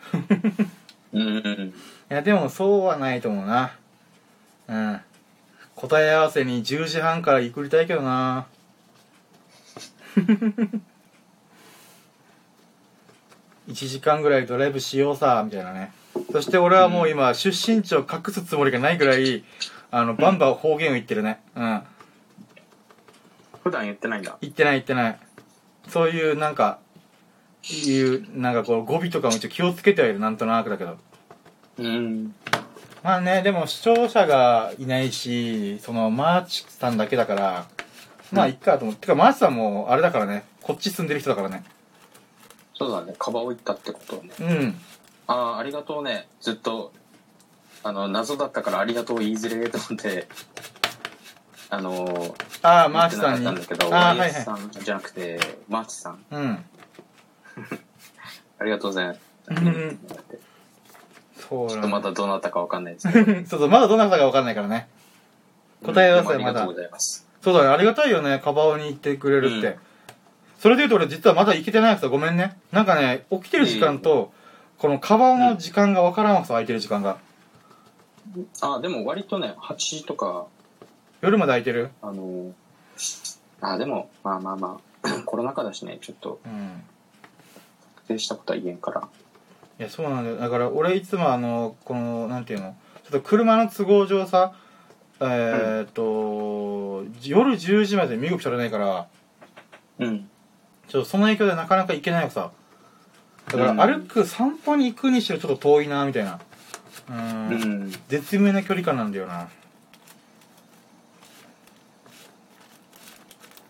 [1.13, 1.74] うんうん。
[2.10, 3.74] いやでもそうはないと思うな
[4.73, 4.99] うん。
[5.75, 8.47] 答え合わせに10時半から行くりたいけどな。
[13.67, 15.91] 1時間ぐらいドライブしようさみたいなね。
[16.31, 19.43] そして俺はもう今出身地を隠すつもりがないぐらい
[19.91, 21.39] あのバンバン方言を言ってるね。
[21.55, 21.83] うん。
[23.63, 24.38] 普段言ってないんだ。
[24.41, 25.19] 言ってない言ってない。
[25.88, 26.79] そういうなんか
[27.63, 30.19] いうなんかこう語尾とかも一応気をつけてはいる。
[30.19, 30.97] なんとなくだけど。
[31.77, 32.36] うん。
[33.03, 37.67] まあね、でも視聴者がいないし、そのマーチさんだけだから、
[38.31, 39.01] まあいっかと思って。
[39.01, 41.65] てかマーチさんもあれだからね、こっち住んでる人だからね。
[42.73, 43.13] そうだね。
[43.19, 44.31] カバオ行ったってことね。
[44.39, 44.75] うん。
[45.27, 46.29] ああ、ありがとうね。
[46.39, 46.93] ずっと、
[47.83, 50.27] あの、謎だったからありがとう言いづれーと思って、
[51.69, 53.51] あのー、ああ、マーチさんに。
[53.51, 56.17] んだけど、ああ、はい YS さはんじゃなくて、マーチさん、い。
[56.31, 56.65] うん。
[58.59, 59.19] ありがとうございます。
[59.49, 59.99] うん
[61.53, 63.31] そうちょっとだまだどなたかわかんないですけど。
[63.31, 63.45] ね。
[63.49, 64.87] そうそう、まだどなたかわかんないからね。
[65.83, 67.27] 答え合わせはまだありがとうございます。
[67.41, 69.67] そうだね、ありがたいよね、カバオに行ってくれるって。
[69.67, 69.75] うん
[70.63, 72.57] それで言うと俺実はまだ行けてないやつだ、ごめんね。
[72.71, 74.31] なんかね、起きてる時間と、
[74.77, 77.17] このカバオの時間がわからんわけさ、空いてる時間が。
[78.61, 80.45] あ、でも割とね、8時とか、
[81.19, 81.89] 夜まで空いてる？
[82.01, 82.53] あのー、
[83.59, 86.81] あ、でも、まあまあまあ、 コロナ禍だしね、ちょっとうん。
[87.95, 89.09] 確定したことは言えんから。
[89.79, 94.53] いやそうなんだよだから俺いつもあのこのなんていうのちょっと車の都合上さ
[95.19, 99.07] えーっと、夜10時まで身動き取れないから
[99.99, 100.27] うん。
[100.88, 102.51] ちょっとその影響でなかなか行けないわけさ。
[103.47, 103.77] だからうん。
[104.01, 106.39] 歩く散歩に行くにしろちょっと遠いなみたいな。
[107.09, 107.47] うん。
[107.49, 107.53] う
[107.86, 107.91] ん。
[108.09, 109.47] 絶妙な距離感なんだよな。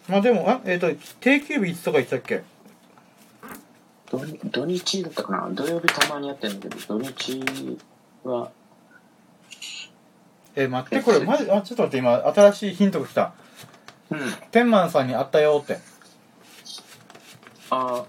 [0.10, 2.42] まあでもあえーっと定休日いつとか言ってたっけ？
[4.20, 4.20] 土
[4.52, 5.50] 土日だったかな？
[5.50, 7.42] 土曜日たまにやってんだけど、土日
[8.24, 8.52] は、
[10.56, 13.34] え待ってこれマジあちょっと待って今新しいヒントが来た。
[14.12, 14.20] うん。
[14.52, 15.80] 天満さんに会ったよって。
[17.72, 18.06] あ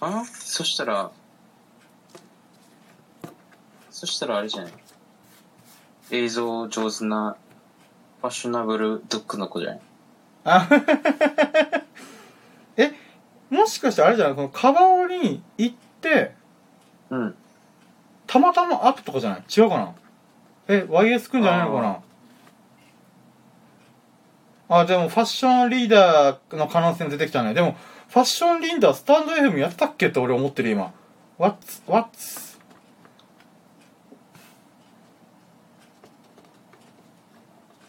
[0.00, 0.24] あ？
[0.24, 1.12] そしたら、
[3.90, 4.72] そしたらあれじゃない？
[6.10, 7.36] 映像上手な
[8.20, 9.80] ファッショナブルドッグの子じゃない？
[10.42, 10.68] あ
[12.76, 12.92] え
[13.50, 14.34] もしかしてあれじゃない？
[14.36, 16.32] このカバオに行って
[17.10, 17.34] うん。
[18.26, 19.42] たまたま会ったとかじゃない？
[19.56, 19.92] 違うかな？
[20.68, 22.00] え YS くんじゃないのかな？
[24.72, 27.54] あでもファッションリーダーの可能性も出てきたね。
[27.54, 27.76] でも
[28.08, 30.92] ファッションリーダースタンド FM やったっけって俺思ってる今。
[31.38, 32.49] What's What's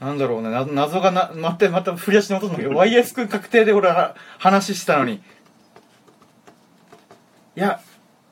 [0.01, 5.21] なんだろうねな謎がなまたまた振り出しに戻すんだけど YS くん確定で俺は話したのに。
[7.55, 7.79] いや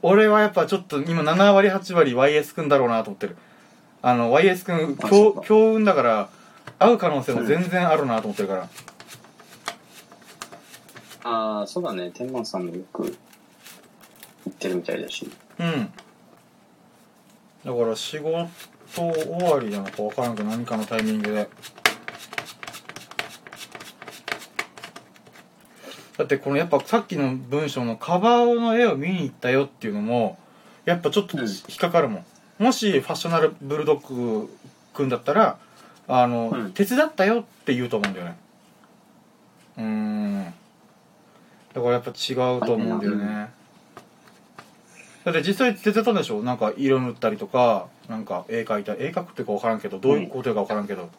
[0.02, 3.38] 俺はやっぱちょっと今7割8割 YS 君だろうなと思ってる。
[4.02, 6.30] あの YS 君強強運だから
[6.80, 8.70] 会う可能性も全然あるなと思ってるから。
[11.24, 12.10] ああ、そうだね。
[12.12, 13.12] 天満さんもよく言
[14.50, 15.30] ってるみたいだし。
[15.60, 15.92] うん。
[17.64, 18.50] だから仕事
[18.94, 19.06] 終
[19.44, 21.50] わりなのか分からんけど何かのタイミングで。
[26.18, 30.38] だってこのやっぱさっきの文章のカバーの絵を見に行ったよっていうのも
[30.84, 31.48] やっぱちょっとうん。
[31.48, 32.26] 引っかかるも
[32.60, 34.50] ん、もしファッショナルブルドッグ
[34.94, 35.58] くんだったら
[36.08, 36.72] あの、うん。
[36.74, 38.36] 手伝ったよって言うと思うんだよね。
[39.78, 40.54] うーん。
[41.74, 43.50] だからやっぱ違うと思うんだよね、
[45.24, 46.42] だって実際手伝ったんでしょ？
[46.42, 51.10] なんか色塗ったりとかなんか絵描いた絵描くっていうか分からんけどどういうことか分からんけど、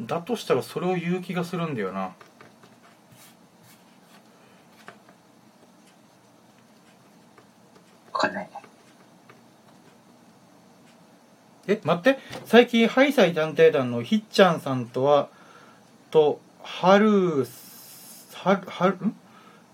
[0.00, 2.00] だとしたらそれを言う気がするんだよな。
[2.00, 2.14] わ
[8.12, 8.44] かんない。
[8.46, 8.50] ね。
[11.68, 12.18] え待って。
[12.46, 15.28] 最近ハイサイ探偵団のひっちゃんさんとは
[16.10, 17.46] とはる
[18.34, 19.14] はるはるん？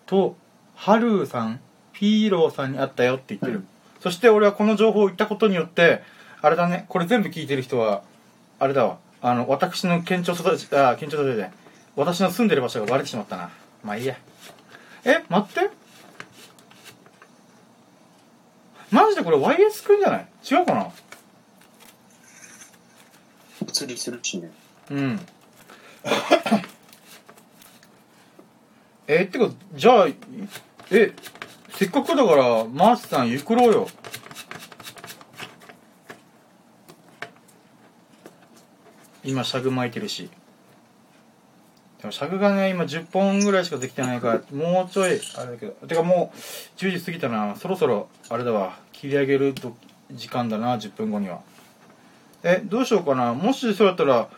[0.07, 0.37] と
[0.75, 1.61] はるさん？
[2.03, 3.69] ピーローさんに会ったよって言ってる、うん
[4.01, 6.03] そして俺はこの情報を言ったことによって
[6.41, 8.03] あれだねこれ全部聞いてる人は
[8.59, 8.99] あれだわ。
[9.21, 11.51] あの私の県庁所在あ県庁所在で
[11.95, 13.51] 私の住んでる場所がバレてしまったな。
[13.85, 14.17] まあいいや。
[15.05, 15.71] え待って。
[18.91, 20.27] マジでこれ YS くんじゃない？
[20.51, 20.89] 違うかな？
[23.73, 24.51] 釣りするしね。
[24.91, 25.21] うん。
[29.07, 30.07] えってかじゃあ
[30.91, 31.13] え
[31.75, 33.89] せっかくだからマーチさんゆくろうよ。
[39.25, 40.29] 今シャグ巻いてるし。
[42.01, 45.73] でもシャグがね今10本ぐらいしかできてないからもうちょいあれだけど。
[45.87, 46.37] てかもう
[46.79, 47.57] 10時過ぎたな。
[47.57, 48.79] そろそろあれだわ。
[48.93, 49.77] 切り上げると
[50.11, 51.41] 時間だな10分後には。
[52.43, 53.35] えどうしようかな。
[53.35, 54.29] もしそうやったら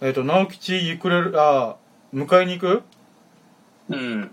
[0.00, 1.76] えっ、と直吉ゆくれるあ
[2.14, 2.82] 迎えに行く？
[3.90, 4.30] うん。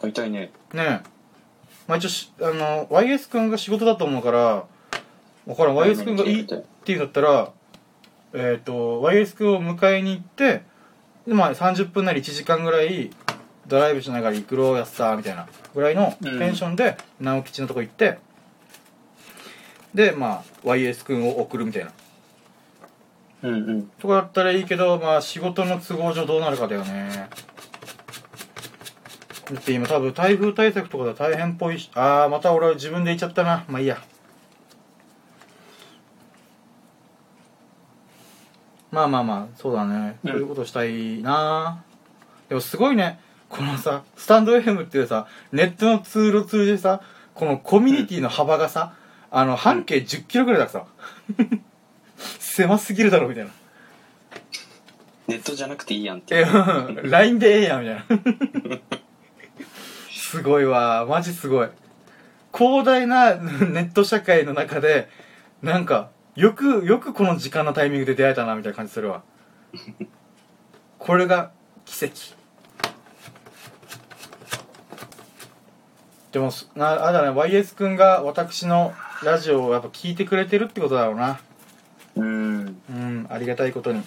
[0.00, 0.50] 会いたいね。
[0.72, 1.15] ねえ
[1.86, 4.64] まあ一応しあの YS 君が仕事だと思うから
[5.46, 5.76] 分からん。
[5.76, 7.52] YS 君がいいって言うんだったら
[8.32, 10.62] えっ、と YS 君を迎えに行って
[11.26, 13.10] でまあ30分なり1時間ぐらい
[13.66, 16.38] ドライブしながら行くろうやっさみたいなぐらいのうん。
[16.38, 18.18] テンションで直吉のとこ行って
[19.94, 21.92] でまあ YS 君を送るみたいな。
[23.42, 23.82] うんうん。
[24.00, 27.28] とかだったらいいけどまあ仕事の都合上どうなるかだよね
[29.52, 33.64] だって今多分台風対策とかで大変っぽいしああまた俺は自分で言っちゃったな。
[33.68, 33.98] まあいいや。
[38.90, 41.84] まあまあまあそうだね、うんそういうことしたいな。
[42.48, 43.20] でもすごいね。
[43.48, 47.00] このさスタンド FM っていうさネットのツールを通じてさ
[47.36, 48.94] このコミュニティの幅がさ、
[49.30, 50.90] あの半径1 0キロぐらいだからさ。
[52.40, 53.50] 狭すぎるだろみたいな。
[55.28, 56.46] ネットじゃなくていいやんって。
[57.04, 58.78] LINE でええやん、みたいな。
[60.30, 61.06] すごいわ。
[61.08, 61.68] マジすごい。
[62.52, 63.36] 広大な
[63.70, 65.08] ネット社会の中で、
[65.62, 69.22] なんか、よく、よくこの時間のタイミングで出会えたな、みたいな感じするわ。
[70.98, 71.52] これが
[71.84, 72.14] 奇跡。
[76.32, 81.38] でも、すなあれだね、YS 君が私のラジオをやっぱ聞いてくれてるってことだろうな。
[82.16, 82.82] うん。
[82.90, 84.02] うん、ありがたいことに。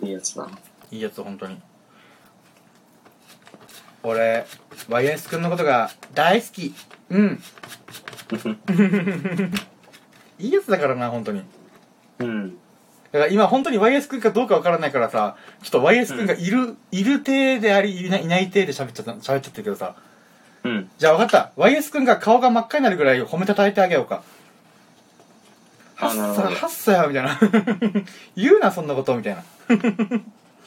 [0.00, 0.48] いいやつだ。
[0.92, 1.60] いいやつ本当に
[4.04, 4.46] 俺
[4.88, 6.74] YS 君のことが大好き。
[7.10, 7.42] うん。
[10.38, 11.42] いいやつだからな本当に。
[12.18, 12.50] うん。
[13.12, 19.96] だから今本当に YS 君かどうかわからないからさちょっと YS 君がいる、いる体でありいないいない体で喋っちゃった喋っちゃってるけどさ。
[20.64, 20.90] うん。
[20.98, 21.62] じゃあ分かった。
[21.62, 24.22] YS 君が顔が真っ赤になるぐらい褒めたたえてあげようか。
[25.96, 27.38] はっさはっさやみたいな。
[28.36, 29.44] 言うなそんなことみたいな。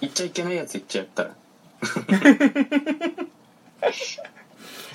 [0.02, 1.32] 言っちゃいけないやつ言っちゃったら。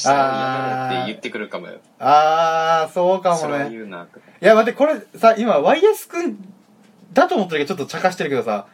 [0.05, 1.79] あーあって言ってくるかもよ。
[1.99, 4.27] あーそうかそれはもね言うなとか。
[4.41, 6.37] いや、待って、これさ、今、YS 君
[7.13, 8.67] だと思ってるけど、ちょっと茶化してるけどさ、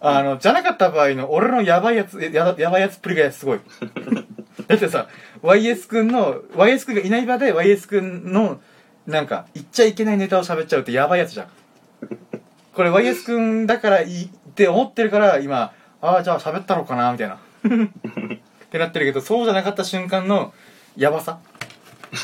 [0.00, 3.60] あの、じゃなかった場合の俺のやばいやつ、ややばいやつっぷりがすごい。
[4.68, 5.06] だってさ、
[5.42, 8.60] YS 君の、YS 君がいない場で YS 君の、
[9.06, 11.46] なんか、言っちゃいけないネタを喋っちゃうってやばいやつじゃん。
[12.74, 15.72] これ YS 君だからいいって思ってるから、今、
[16.02, 17.38] ああ、じゃあ喋ったのかな、みたいな。
[17.66, 20.52] ってなってるけど、そうじゃなかった瞬間の、
[20.96, 21.38] やばさ。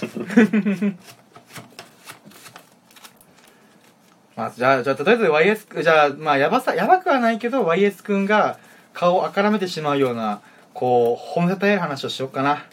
[4.35, 8.59] まあ、じゃあ、じゃあ、とりあえず YS、じゃあ、まあ、やばさ、やばくはないけど、YS 君が
[8.95, 10.41] 顔をあからめてしまうような、
[10.73, 12.65] こう、褒めたたえる話をしようかな。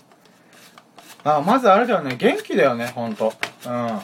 [1.23, 3.33] まあまずあれだよね元気だよねほんと
[3.65, 3.99] うん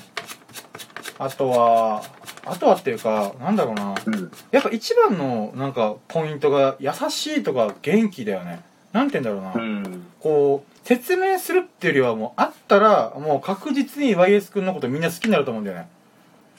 [1.18, 2.04] あとは
[2.46, 4.32] あとはっていうかなんだろうなうん。
[4.52, 8.62] やっぱ一番のなんかポイントが優しいとか元気だよね
[8.92, 10.06] なんて言うんだろうな、うん。
[10.20, 15.90] こう説明するっていうよりはもうあったらもう確実に YS 君のことみんな好きになると思うんだよね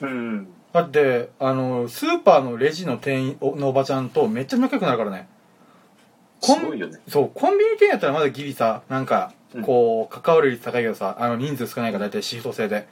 [0.01, 0.47] うん。
[0.73, 5.27] だってあのスーパーのレジの店員のおばちゃんとめっちゃ仲良くなるからね
[6.41, 6.99] すごいよね。
[7.07, 12.87] そうコンビニ店やったらまだギリさなんかうんこう関わる率高いけどさあの人数少ないから大体シフト制で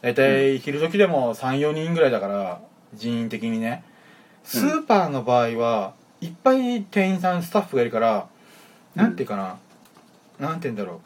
[0.00, 2.60] 大体昼時でも34人ぐらいだから
[2.94, 3.84] 人員的にね。
[4.44, 8.28] スーパーの場合はいっぱい店員さんスタッフがいるから
[8.94, 9.58] なんていうかな、
[10.48, 11.00] なんて言うんだろ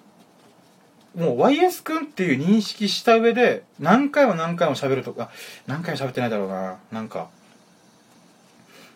[1.16, 1.20] う。
[1.20, 5.30] もう YS 君っていう認識した上で何回も何回も喋るとか
[5.66, 6.78] 何回も喋ってないだろうな。
[6.90, 7.28] なんか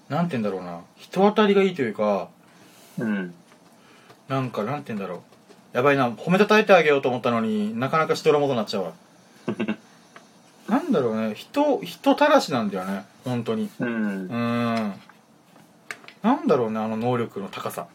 [0.08, 0.80] なんて言うんだろうな。
[0.96, 2.28] 人当たりがいいというか
[2.98, 3.34] うん。
[4.28, 5.76] なんかなんて言うんだろう。
[5.76, 8.92] やばいな褒めたたえてあげようと思ったのになかなか人のもとになっちゃうわ
[10.68, 11.34] なんだろうね。
[11.34, 13.04] 人人たらしなんだよね。
[13.24, 13.70] 本当に。
[13.78, 13.88] うん。
[13.88, 14.28] う。
[14.28, 14.92] ーん。
[16.22, 17.86] なんだろうねあの能力の高さ。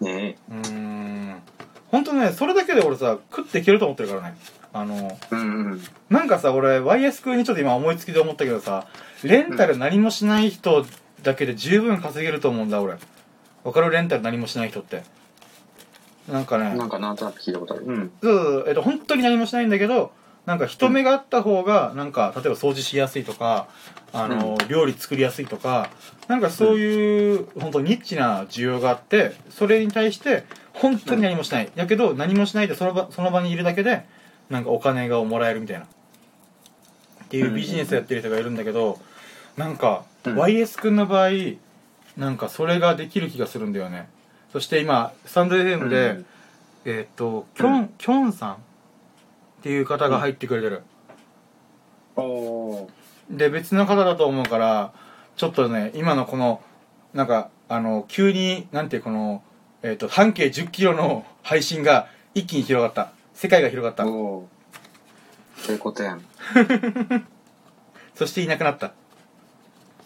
[0.00, 0.36] ね。
[0.50, 1.42] うーん。
[1.90, 4.36] 本当ねそれだけで俺さ食っていけると思ってるからね。
[4.72, 5.38] あのうん
[5.72, 5.80] うん。
[6.10, 8.86] なんかさ俺 YS 君にちょっと今思いつきで思ったけどさ
[9.22, 10.84] レンタル何もしない人
[11.22, 12.94] だけで十分稼げると思うんだ俺。
[13.64, 13.90] わかる？
[13.90, 15.02] レンタル何もしない人って。
[16.30, 16.74] なんかね。
[16.76, 17.84] なんかなんとなく聞いたことある。
[17.86, 18.10] うん。
[18.22, 18.64] そうそうそう。
[18.68, 20.12] えっと本当に何もしないんだけど
[20.46, 23.68] なんか人目があった方がなんか例えば掃除しやすいとか
[24.12, 25.90] あの、料理作りやすいとか
[26.28, 34.06] なんかそういう、本当ニッチな需要があってそれに対して本当に何もしない、だけど何もしないでその場その場にいるだけで
[34.48, 35.84] なんかお金がもらえるみたいな。
[35.84, 39.00] っていうビジネスやってる人がいるんだけど
[39.56, 40.38] なんか、うん。
[40.38, 41.30] YS 君の場合
[42.16, 44.08] なんかそれができる気がするんだよね。
[44.52, 46.26] そして今スタンド FM で、うん。
[46.84, 48.56] えーっとキョン、キョンさん
[49.66, 50.84] っていう方が入ってくれてる。
[53.28, 54.92] で別の方だと思うから
[55.34, 56.62] ちょっとね今のこの
[57.14, 59.42] なんかあの急になんていうこの、
[59.82, 64.04] えーっと半径1 0キロの配信が一気に広がった世界が広がった。
[64.04, 64.46] そ
[65.68, 66.22] ういうことやん。
[68.14, 68.92] そしていなくなった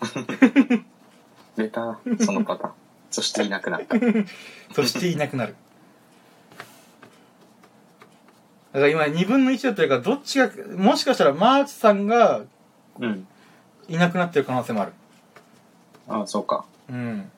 [1.56, 2.72] 出た、そのパターン。
[3.10, 3.94] そしていなくなった。
[4.74, 5.54] そしていなくなる
[8.72, 12.42] だから今2分の1だってなるからどっちがもしかしたらマーチさんが
[13.00, 13.26] うん。
[13.88, 14.92] いなくなってる可能性もある。
[16.08, 16.64] ああ、そうか。
[16.88, 17.30] うん。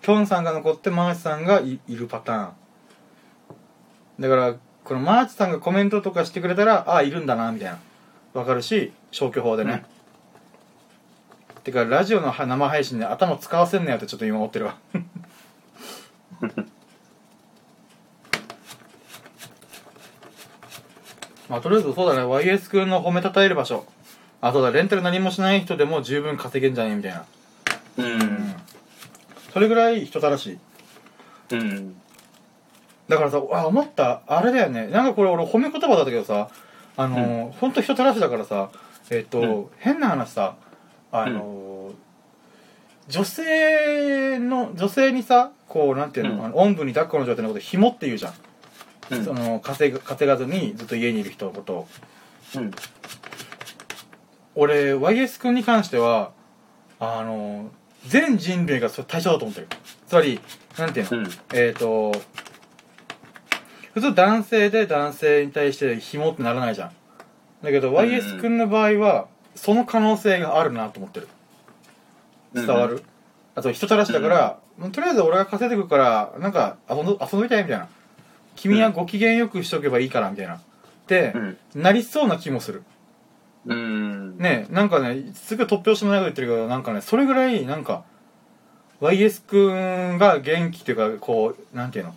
[0.00, 2.52] キョンさんが残ってマーチさんがいるパターン。
[4.20, 7.78] だからこのマーチさんがコメントとかしてくれたらああいるんだなみたいな。
[8.32, 9.84] わかるし消去法でね、
[11.64, 14.76] てかラジオのは生配信で頭使わせんなよってちょっと今思ってるわ
[21.48, 22.26] まあとりあえずそうだね。
[22.26, 23.84] YS 君の褒めたたえる場所。
[24.40, 24.70] あそうだ。
[24.70, 26.92] レンタル何もしない人でも十分稼げんじゃね？
[26.92, 27.24] えみたいな。
[27.96, 28.54] うん。
[29.52, 30.58] それぐらい人たらしい。
[31.54, 31.94] うん。
[33.08, 34.22] だからさあ思った。
[34.26, 34.86] あれだよね。
[34.88, 36.48] なんかこれ俺褒め言葉だったけどさ
[36.96, 38.70] あのー、ほんと人たらしだからさ
[39.10, 39.66] えっ、と、うん。
[39.78, 40.56] 変な話さ
[41.10, 41.94] あのー
[43.08, 46.44] 女性の女性にさこうなんていうの,、うん。
[46.44, 48.34] あのおんぶに抱っこの状態のこと紐って言うじゃん、
[49.10, 49.24] うん。
[49.24, 51.88] その稼ぐ稼がずにずっと家にいる人のことを。
[52.56, 52.70] うん。
[54.54, 56.32] 俺 YS 君に関しては
[56.98, 57.68] あのー
[58.06, 59.68] 全人類がそれ対象だと思ってる。
[60.06, 60.40] つまり
[60.78, 61.28] なんていうの、うん。
[61.52, 62.12] えっ、と
[63.92, 66.92] 普通男性で男性に対して紐ってならないじゃん。
[67.62, 71.28] だけどん YS 君の場合はその可能性があるなと思ってる。
[72.54, 73.02] 伝わる、
[73.54, 74.58] あと人たらしだから、
[74.90, 77.88] とりあえず俺が稼いでくるからなんか遊んど遊びたいみたいな
[78.58, 80.56] 君はご機嫌よくしとけばいいからみたいな。
[80.56, 80.60] っ
[81.06, 81.56] てう、ん。
[81.82, 82.82] なりそうな気もする。
[83.66, 84.36] うん。
[84.38, 88.04] ねなんかねすぐ突拍子もないこと言ってるけどなんかねそれぐらいなんか
[89.00, 92.14] YS 君が元気っていうかこうなんていうの？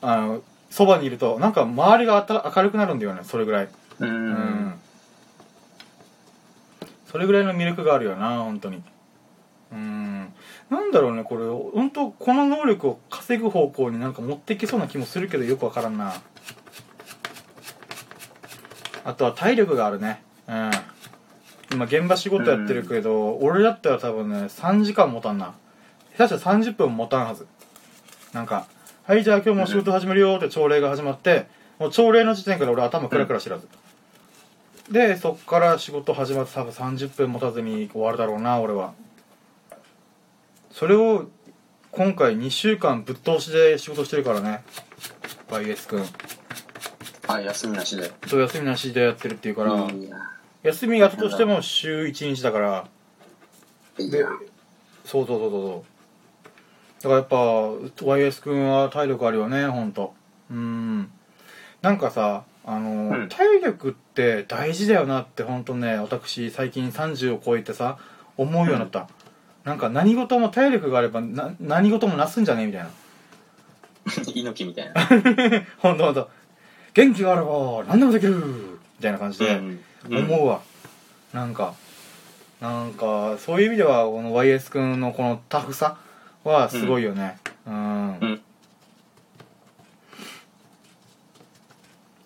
[0.00, 3.68] あのそばにいるとなんか周りがあた明るくなるんだよねそれぐらい。
[4.00, 4.08] うん。
[4.08, 4.74] うん。
[7.06, 8.82] それぐらいの魅力があるよな本当に。
[9.72, 10.01] うん
[10.72, 11.44] なんだろうねこれ。
[11.44, 16.14] 本当この能力を稼ぐ方向になんか持っていけそうな気もするけどよくわからんな。
[19.04, 20.22] あとは体力があるね。
[20.48, 20.70] うん。
[21.72, 25.52] 今現場仕事やってるけど、俺だったら多分ね3時間持たんな。
[26.16, 27.46] 下手したら30分持たんはず。
[28.32, 28.66] なんか
[29.04, 31.48] 「はいじゃあ今日も仕事始めるよ」って朝礼が始まって
[31.78, 33.68] もう朝礼の時点から俺頭クラクラ知らず、
[34.90, 38.94] でそっから仕事始まって多分30分持たずに終わるだろうな俺は
[40.72, 41.28] それを
[41.90, 44.64] 今回2週間ぶっ通しで仕事してるからね。
[45.48, 46.02] YS 君。
[47.28, 48.10] あ、休みなしで。
[48.26, 49.86] そう休みなしでやってるっていうから。
[50.62, 52.88] 休みがあったとしても週1日だから。
[53.98, 54.24] で。
[55.04, 55.92] そうそうそうそう
[57.02, 57.36] だからやっぱ
[58.04, 60.14] YS 君は体力あるよねほんと。
[60.50, 61.10] うん。
[61.82, 63.28] なんかさあの、うん。
[63.28, 67.98] 体力って大事だよなってほんとね私最近30を超えてさ
[68.36, 69.08] 思うようになった、
[69.64, 72.90] なんか何事も体力があればな何事もなすんじゃねえみたいな。
[74.34, 75.06] 猪木みたいな。
[75.78, 76.28] ほんとほんと
[76.94, 79.78] 元気があれば何でもできるみたいな感じで、ん
[80.10, 80.60] 思うわ、
[81.32, 81.74] なんか
[82.60, 85.98] なんかそういう意味ではこの YS 君のこのタフさ
[86.44, 87.38] はすごいよね。
[87.66, 88.40] うん、うん。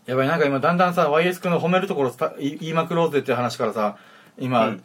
[0.07, 3.99] やばいなんか今だんだんさ YS 君の褒めるところさ言い言いまくろうぜっていう話からさ
[4.39, 4.85] 今、うん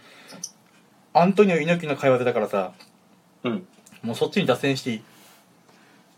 [1.14, 2.72] アントニオ猪木の会話出たからさ
[3.44, 3.68] うん。
[4.04, 5.04] もうそっちに脱線していい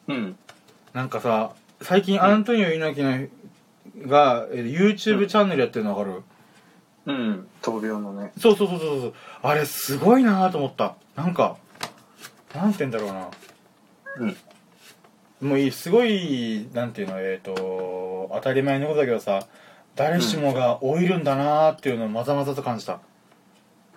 [0.08, 0.38] うん。
[0.94, 6.24] なんかさ最近アントニオ猪木のがえー YouTube チャンネルやってるの分かる、
[7.06, 7.48] うん。
[7.62, 8.32] 闘病のね。
[8.38, 11.58] そうそうそうそうそうあれすごいなと思ったなんか
[12.54, 13.30] なんて言うんだろうな
[14.20, 14.38] うん。
[15.50, 19.46] もういいすごいなんていうのえっ、と当たり前のことだけどさ
[19.96, 23.00] 誰しもが老いるんだなっていうのをまざまざと感じた、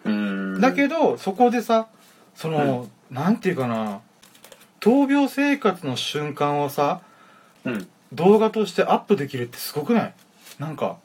[0.04, 0.35] うん。
[0.60, 1.88] だけどそこでさ
[2.34, 4.00] その、なんていうかな
[4.80, 7.00] 闘病生活の瞬間をさ
[7.64, 7.88] うん。
[8.12, 10.14] 動画としてアップできるってすごくない？
[10.60, 10.96] なんか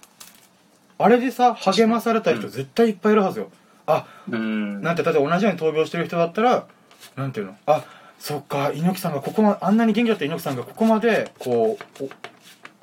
[0.99, 3.49] あれでさ励まされた人絶対いっぱいいるはずよ、
[3.87, 4.83] あうん。
[4.83, 6.67] なんて例えば同じように闘病してる人だったら
[7.15, 7.57] なんていうの？
[7.65, 7.83] あ
[8.19, 12.03] そっか猪木さんがここまあんなに元気だった猪木さんがここまでこう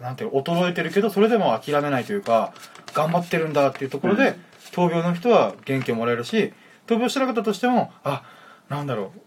[0.00, 2.52] おなんていうの衰えてるけどそれでも諦めないというか
[2.92, 6.52] 頑張ってるんだっていうところで、うん闘病の人は元気をもらえるし
[6.86, 8.22] 闘病してなかったとしてもあ
[8.68, 9.20] なんだろう。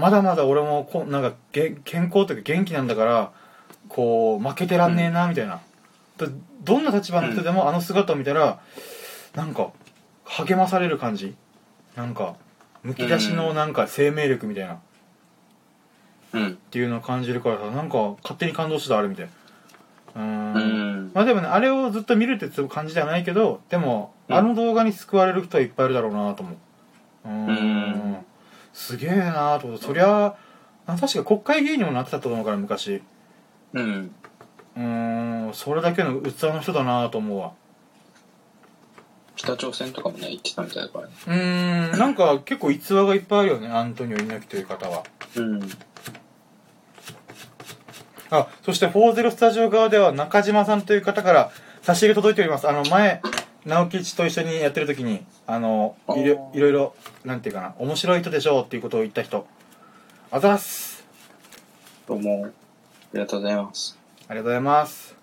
[0.00, 3.32] まだまだ俺もこなんかげ健康というか元気なんだから
[3.88, 5.60] こう負けてらんねえなみたいな、
[6.16, 6.26] ど
[6.64, 8.60] どんな立場の人でもあの姿を見たら、
[9.34, 9.70] なんか
[10.24, 11.34] 励まされる感じ。
[11.94, 12.36] なんか
[12.82, 14.78] むき出しのなんか生命力みたいな、っ
[16.32, 16.54] うん。
[16.70, 19.24] ていうのを感じるからさなんか勝手に感動してたあれ見て。
[19.24, 20.54] うーん。
[20.54, 21.10] うん。
[21.12, 26.56] まあでもねあれをずっと見るって感じじゃないけどでも、うんあの動画に救われる人はいっぱいいるだろうなと思う。
[27.26, 27.48] うーん。
[27.48, 28.16] うん。
[28.72, 30.36] すげえなとそりゃ
[30.86, 33.02] あ確か国会議員にもなってたと思うから昔。
[33.72, 34.14] うん。
[34.76, 35.54] うーん。
[35.54, 37.52] それだけの器の人だなと思うわ。
[39.36, 41.06] 北朝鮮とかもね、行ってたみたいだから。
[41.06, 41.12] ね。
[41.26, 41.98] うーん。
[41.98, 45.04] なんか結構逸話がいっぱいあるよねアントニオ猪木という方は。
[45.36, 45.60] うん。
[48.30, 51.50] あそして40スタジオ側では中島さんという方から
[51.82, 52.66] 差し入れ届いております。
[52.66, 53.20] あの前
[53.64, 56.94] 直吉と一緒にやってる時にあのいろいろいろ
[57.24, 59.46] なんていうかな面白い人でしょうっていうことを言った人。
[60.30, 61.04] あざっす。
[62.08, 62.50] どうも、あ
[63.12, 63.98] りがとうございます。
[64.26, 65.14] ありがとうございます。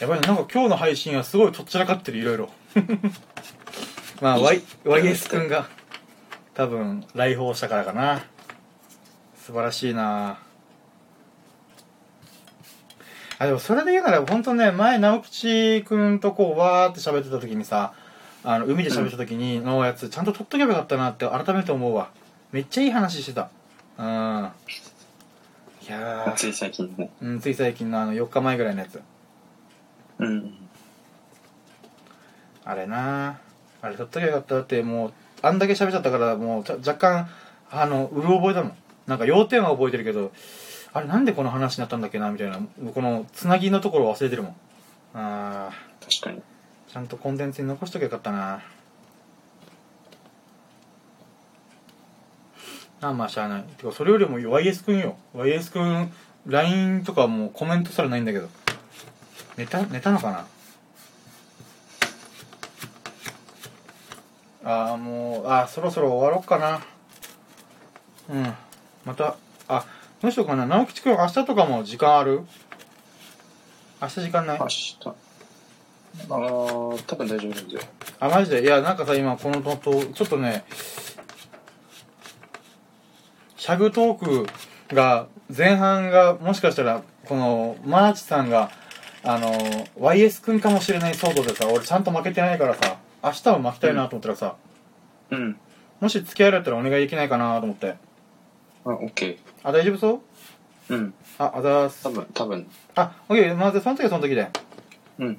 [0.00, 0.28] やばいね。
[0.28, 2.50] なんか今日の配信はすごいとっちらかってるいろいろ。
[4.22, 5.66] まあ、y、YS 君が
[6.54, 8.22] 多分来訪したからかな。
[9.44, 10.38] 素晴らしいな
[13.38, 17.92] あでもそれで言うなら本当ね前直吉君とこうわーって喋ってた時にさ
[18.44, 22.10] あの海で喋ってた時にのやつちゃんと撮っとけばよかったなって改めて思うわ。
[22.50, 23.50] めっちゃいい話してた。
[23.98, 24.06] うん。
[24.06, 26.32] いやー。
[26.32, 27.10] つい最近ね。
[27.20, 29.00] うん、つい最近のあの4日前ぐらいのやつ。
[30.18, 30.54] うん。
[32.64, 33.38] あれな
[33.82, 35.12] あれ撮っときゃよかっただってもう
[35.42, 37.28] あんだけ喋っちゃったからもう若干
[37.70, 38.72] あのうる覚えだもん。
[39.06, 40.32] なんか要点は覚えてるけど
[40.92, 42.58] あれなんでこの話になったんだっけなみたいな
[42.94, 44.56] このつなぎのところ忘れてるもん。
[45.14, 45.70] あ
[46.00, 46.38] 確かに。
[46.38, 48.62] ーちゃんとコンテンツに残しときゃよかったな。
[53.00, 53.62] あまあしゃあない。
[53.76, 55.16] てかそれよりも YS 君よ。
[55.34, 56.10] YS 君
[56.46, 58.48] LINE とかもうコメントすらないんだけど。
[59.56, 60.46] 寝た寝たのかな。
[64.64, 66.80] ああもうあーそろそろ終わろうかな。
[68.30, 68.54] うん。
[69.04, 69.36] また
[69.68, 69.84] あ
[70.20, 70.66] どうしようかな？
[70.66, 72.42] 直吉君明日とかも時間ある？
[74.02, 74.58] 明日時間ない？
[74.58, 74.98] 明日。
[75.04, 75.12] あ
[76.34, 77.80] あ、多分大丈夫ですよ。
[78.18, 78.62] あマジで？
[78.62, 80.64] いやなんかさ今このととちょっとね
[83.56, 88.70] シャグトークが前半がもしかしたらこのマーチさんが
[89.22, 89.52] あの
[90.00, 94.56] YS 君かもしれない騒動でさ俺ちゃんと負けてないからさ明日は負けたいなと思ったらさ、
[95.30, 95.56] うん。
[96.00, 97.96] もし付き合えるやったらお願いできないかなと思って。
[98.84, 100.92] あ、オッケあ大丈夫そう？
[100.92, 100.96] ー。
[100.96, 101.14] うん。
[101.38, 102.66] ああざーす多分、多分。
[102.94, 104.48] あオッケーまずその時はその時で
[105.18, 105.38] うん。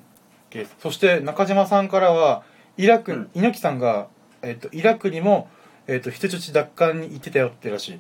[0.51, 2.43] OK そして中島さんからは
[2.77, 4.07] イラク、うん猪木さんが、
[4.41, 5.49] えっとイラクにも、
[5.87, 7.99] えっと人質奪還に行ってたよってらしい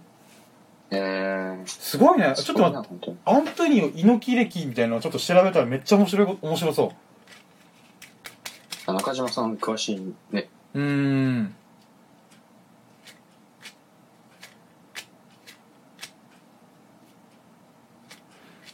[0.91, 3.19] えー、すごいねちょっと待ってって。
[3.25, 6.89] アントニオ猪木歴みたいなのをちょっと調べたらめっちゃ面白い面白そう
[8.89, 10.49] あ中島さん詳しいね。
[10.73, 11.55] うーん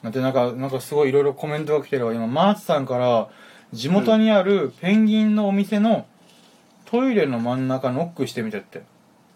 [0.06, 3.28] だってなんかなんかすごいいろいろコメントが来てるわ今マーチさんから
[3.74, 6.06] 地元にあるペンギンのお店の
[6.86, 8.84] トイレの真ん中ノックしてみてって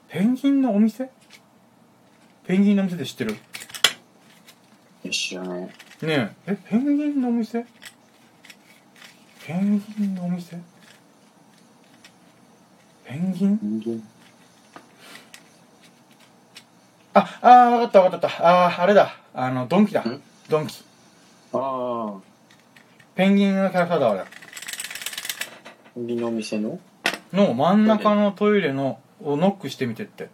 [0.09, 1.09] ペンギンのお店？
[2.45, 3.35] ペンギンのお店って知ってる？
[5.03, 5.73] よしよね。
[6.03, 7.65] ねええペンギンのお店？
[9.43, 10.55] ペンギンのお店？
[13.05, 14.03] ペンギン？
[17.15, 18.27] あ、あー、わかったわかった。
[18.67, 19.15] あー、あれだ。
[19.33, 20.21] あの、ドンキだん？
[20.49, 20.83] ドンキ。
[21.53, 22.21] ああ、
[23.15, 24.23] ペンギンのキャラクターだ、あれ。
[25.95, 26.79] 右のお店の？
[27.31, 30.29] の真ん中のトイレの、をノックしてみてって。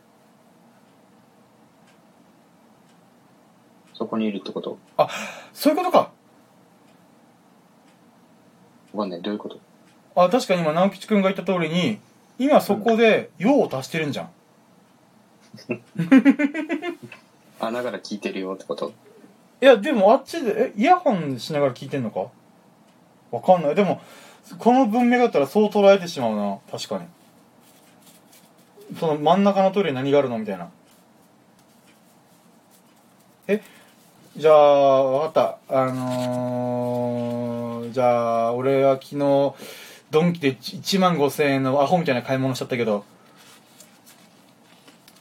[3.93, 4.77] そこにいるってこと？
[5.53, 6.11] そういうことか。
[8.93, 9.21] わかんない。
[9.21, 9.59] どういうこと？
[10.15, 11.99] あ、確かに今、直吉くんが言った通りに、
[12.39, 14.29] 今そこで用を足してるんじゃん。
[17.59, 18.93] あ、 だから聞いてるよってこと？
[19.61, 22.27] いや、でもあっちで、え、イヤホンしながら聞いてんのか？
[23.31, 23.75] わかんない。
[23.75, 24.01] でも、
[24.59, 26.59] この文明だったらそう捉えてしまうな。
[26.71, 27.05] 確かに。
[28.99, 30.69] その真ん中のトイレに何があるのみたいな。
[33.47, 33.61] え？
[34.37, 35.83] じゃあ、わかった。
[35.83, 39.53] あのー、じゃあ、俺は昨日、
[40.11, 43.05] ドンキで1万5千円のアホみたいな買い物しちゃったけど、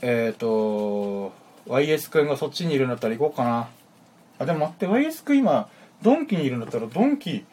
[0.02, 1.32] えっ、ー、と、
[1.66, 3.68] YS 君がそっちにいるんだったら行こうかな。
[4.38, 5.68] あ、でも待って、YS 君今、
[6.02, 7.44] ドンキにいるんだったら、ドンキ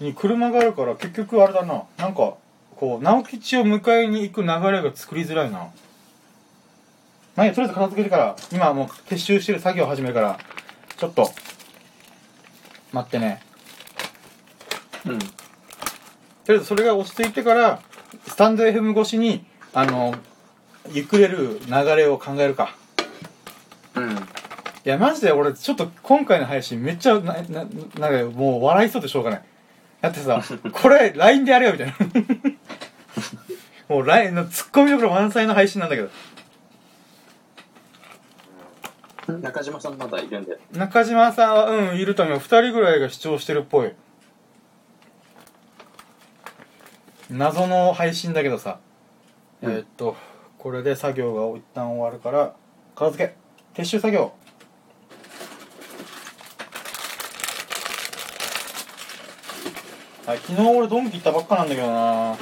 [0.00, 1.84] に車があるから、結局あれだな。
[1.98, 2.34] なんか、
[2.76, 5.70] こう、直吉を迎えに行く流れが作りづらいな。
[7.36, 10.38] まあいいやとりあえず片付けてから、今もう撤収してる作業を始めるから、
[10.96, 11.30] ちょっと、
[12.92, 13.42] 待ってね。
[15.06, 15.18] うん。
[15.18, 15.32] とり
[16.48, 17.82] あえずそれが落ち着いてから、
[18.26, 20.14] スタンド FM 越しに、あの、
[20.92, 22.76] ゆくれる流れを考えるか。
[24.84, 24.88] うん。
[24.88, 29.42] いや、マジで俺、ちょっと今回の配信めっちゃ、な、な、なんかもう笑いそうでしょうがない。
[30.00, 31.94] だってさ、 これ LINE でやれよみたいな。
[33.88, 36.10] もう LINE のツッコミどころ満載の配信なんだけど。
[39.38, 40.58] 中島さんまだいるんだよ。
[40.72, 42.38] 中島さんは、うん、いると思う。
[42.38, 43.92] 二人ぐらいが視聴してるっぽい。
[47.30, 48.78] 謎の配信だけどさ。
[49.62, 50.16] うんえーっと、
[50.58, 52.54] これで作業が一旦終わるから、
[52.94, 53.26] 片付
[53.74, 53.82] け。
[53.82, 54.32] 撤収作業。
[60.26, 62.36] はい、昨日俺ドンキ行ったばっかなんだけどな。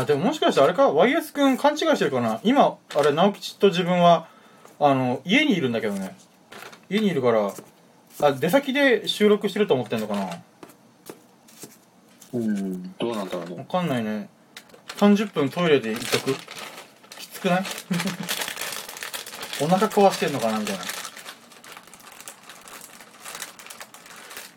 [0.00, 2.40] あ、でももしかしてあれか ?YS くん勘違いしてるかな？
[2.44, 4.28] 今、あれ、直吉と自分は、
[4.78, 6.16] あの、家にいるんだけどね。
[6.90, 7.52] 家にいるから、
[8.20, 10.28] あ、出先で収録してると思ってんのかな？
[12.34, 12.94] うん。
[12.98, 13.66] どうなんだろうわね。
[13.70, 14.28] かんないね。
[14.98, 16.34] 30分トイレでいっとく
[17.18, 17.64] きつくない？
[19.62, 20.84] お腹壊してんのかなみたいな。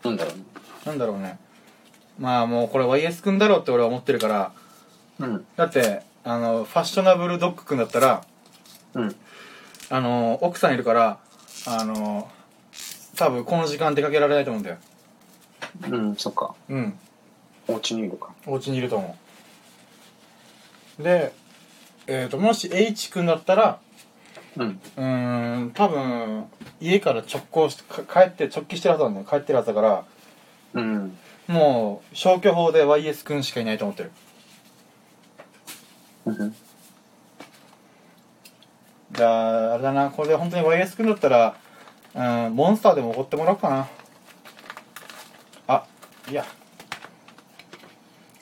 [0.04, 0.44] なんだろうね。
[0.86, 1.40] なんだろうね。
[2.20, 4.52] まあもうこれ YS くんだろうって俺は思ってるから、
[5.20, 5.46] うん。
[5.56, 8.24] だって、あの、ファッショナブルドッグくんだったら、
[8.94, 9.16] うん。
[9.90, 11.20] あの、奥さんいるから、
[11.68, 12.30] あの、
[13.16, 14.78] 多分この時間出かけられないと思うんだよ。
[15.90, 16.56] うん、そっか。
[16.70, 16.98] うん。
[17.68, 18.34] お家にいるか。
[18.46, 19.18] お家にいると思
[21.00, 21.04] う。
[21.04, 21.34] で、
[22.08, 23.80] えっ、と、もし H くんだったら、
[24.58, 24.80] うん。
[24.98, 26.46] うーん、多分、
[26.82, 29.26] 家から直行して、か帰って、直帰してるはずなんだよ。
[29.30, 30.06] 帰ってるはずだから、
[30.74, 31.18] うん。
[31.48, 34.12] もう、消去法で YS くんしかいないと思ってる。
[36.38, 36.56] うん。
[39.12, 41.56] じゃあ、あれだな、これで本当に YS くんだったら、
[42.14, 43.88] うん、モンスターでも怒ってもらおうかな。
[45.68, 45.86] あ、
[46.30, 46.46] いや。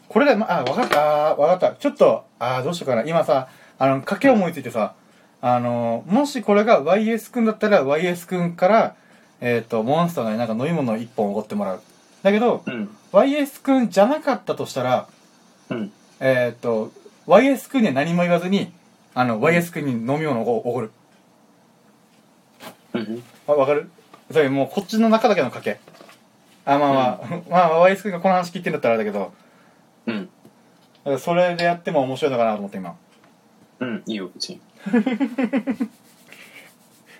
[0.08, 1.76] これで、ま、あ、わかった、あーわかった。
[1.76, 3.04] ちょっと、あーどうしようかな。
[3.04, 4.96] 今さ、あの、賭け思いついてさ、
[5.42, 8.96] あの、もしこれが YS くんだったら、YS くんから、
[9.42, 11.82] えっ、と、モンスターになんか飲み物一本おごってもらう。
[12.24, 12.90] だけど、うん。
[13.14, 15.08] YS くんじゃなかったとしたら、
[15.70, 15.92] うん。
[16.20, 16.92] えっ、と、
[17.30, 18.74] YS くんには何も言わずに、
[19.14, 20.92] あの、YS くんに飲み物をおごる。
[22.94, 23.24] うん。
[23.46, 23.92] わわかる？
[24.32, 25.80] それもうこっちの中だけの賭け。
[26.66, 29.32] あまあまあ、まあ YS 君がこの話聞いてんだったらあれだけど
[30.08, 30.26] うん。
[30.26, 30.30] だ
[31.06, 32.96] からそれでやっても面白いのかなと思って今
[33.80, 34.60] うん、いいよ、別に。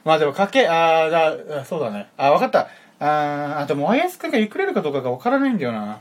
[0.04, 2.68] まあでもかけああじゃああそうだねあ分かった
[3.00, 6.00] あーあでも YS 君がゆくれるかどうかが分からないんだよな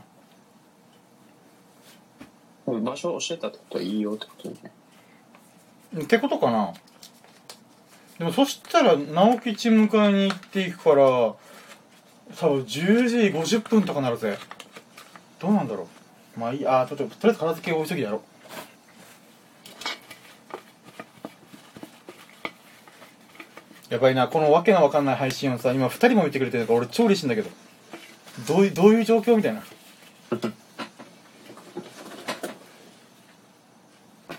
[2.79, 4.71] 場所を教えたってことはいいよってことね。
[6.03, 6.73] ってことかな？
[8.19, 11.37] でもそしたら直吉迎えに行っていくから多
[12.37, 13.17] 分10時
[13.57, 14.37] 50分とかなるぜ。
[15.39, 15.87] どうなんだろ
[16.37, 16.39] う？
[16.39, 18.17] まあいいあちょっととりあえず片付け大急ぎやろ
[23.89, 23.93] う。
[23.93, 24.27] やばいな。
[24.27, 27.49] このわけのわかんない配信をさ今2人も見てくれてるから俺超嬉しいんだけど。
[28.47, 29.63] どうどういう状況みたいな。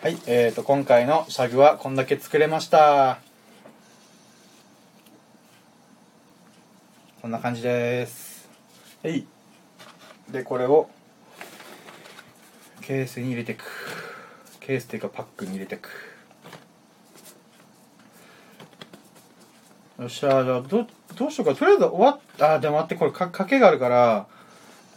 [0.03, 3.19] はい、えーと、今回のシャグはこんだけ作れました。
[7.21, 8.49] こんな感じです。
[9.05, 9.27] はい。
[10.31, 10.89] で、これを、
[12.81, 13.65] ケースに入れていく。
[14.61, 15.91] ケースっていうかパックに入れていく。
[19.99, 21.55] よっしゃ、じゃあ、ど、どうしようか。
[21.55, 24.27] とりあえず終わった、あ、でも待って、これか、賭けがあるから、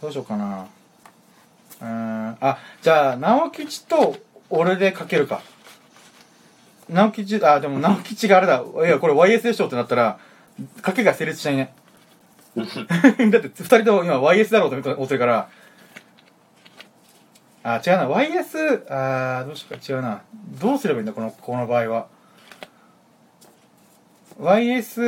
[0.00, 0.66] どうしようかな。
[1.82, 4.16] うん、あ、じゃあ、直吉と
[4.56, 5.42] 俺でかけるか。
[6.88, 8.62] 直吉、あ、でも直吉があれだ。
[8.62, 10.18] いや、これ YS でしょってなったら、
[10.80, 11.74] かけが成立しないね。
[12.56, 15.48] だって二人とも今 YS だろうと思ってるから。
[17.64, 18.08] あ、違うな。
[18.08, 19.80] YS、あーどうしようか。
[19.92, 20.22] 違うな。
[20.60, 22.06] どうすればいいんだ、この、この場合は。
[24.38, 25.00] YS、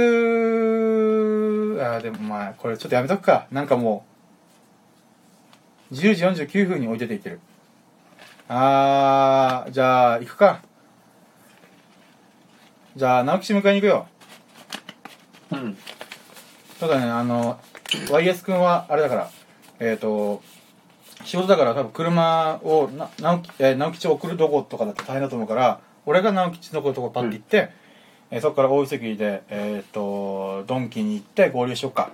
[1.81, 3.47] あーでもまあ、これちょっとやめとくか。
[3.53, 4.05] なんかも
[5.93, 7.39] う、10時49分に置いてていってる。
[8.49, 10.63] あー、じゃあ、行くか。
[12.95, 14.07] じゃあ、直吉迎えに行くよ。
[15.53, 15.77] うん。
[16.79, 17.59] そうだね、あの、
[18.09, 19.31] YS 君は、あれだから、
[19.81, 20.43] えっ、と、
[21.25, 27.71] 仕事だから多分車を、な直吉、えー直吉を送るとことかだと大変だと思うから、俺が直吉のとこパッて行って、
[28.31, 32.11] えーそこから大急ぎで、えっ、と、ドンキに行って合流しよっか。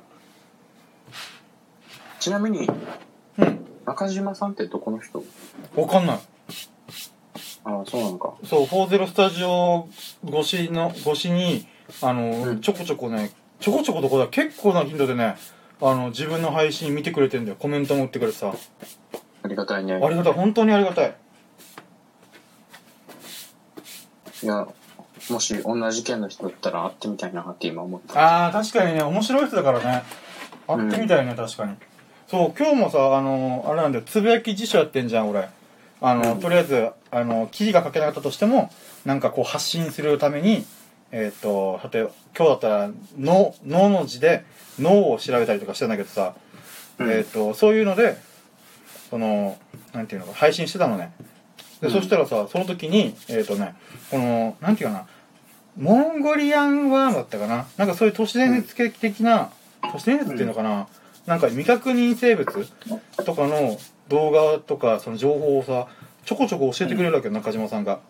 [2.20, 2.74] ちなみに、うん。
[3.86, 5.24] 中島さんってどこの人？
[5.76, 6.20] わかんない。
[7.64, 8.34] ああ、そうなのか。
[8.44, 9.88] そう、40スタジオ
[10.26, 11.66] 越しの、越しに、
[12.00, 13.30] あの、うんちょこちょこね、
[13.60, 15.36] ちょこちょこどこだ、結構な頻度でね、
[15.80, 17.56] あの、自分の配信見てくれてんだよ。
[17.58, 18.52] コメントも打ってくれてさ。
[19.44, 19.94] ありがたいね。
[19.94, 21.16] ありがたい、本当にありがたい。
[24.42, 24.66] いや、
[25.30, 28.46] もし同じ県の人だったら会ってみたいなって今思った。
[28.46, 30.02] あー、確かにね、面白い人だからね。
[30.66, 31.76] 会ってみたいね、確かに。
[32.32, 35.50] そう、今日もさ、あの、あれなんだよ、つぶやき辞書やってんじゃん、俺。
[36.00, 36.40] あの、うん。
[36.40, 38.70] とりあえず、あの、記事が書けなかったとしても、
[39.04, 40.64] なんかこう発信するために、
[41.10, 44.46] えっ、と、例えば、今日だったら、脳、脳の字で、
[44.78, 46.34] 脳を調べたりとかしてんだけどさ、
[47.00, 47.10] うん。
[47.10, 48.16] えっ、と、そういうので、
[49.10, 49.58] その、
[49.92, 51.12] なんていうのか、配信してたのね。
[51.82, 51.92] で、うん。
[51.92, 53.74] そしたらさ、その時に、えっ、とね、
[54.10, 55.06] この、なんていうかな、
[55.76, 57.66] モンゴリアンワームだったかな。
[57.76, 59.50] なんかそういう都市伝説的な、
[59.92, 60.88] 都市伝説っていうのかな、
[61.26, 62.66] なんか未確認生物
[63.24, 65.86] とかの動画とか、その情報をさ、
[66.24, 68.00] ちょこちょこ教えてくれるわけよ、中島さんが。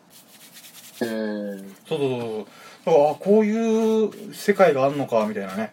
[1.01, 2.47] えー、そうそうそうそう。
[2.87, 5.73] だから、あ、こういう世界があるのか、みたいなね。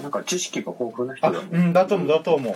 [0.00, 1.48] なんか知識が豊富な人あ、だね。
[1.50, 2.54] うん、だと思う、だと思う。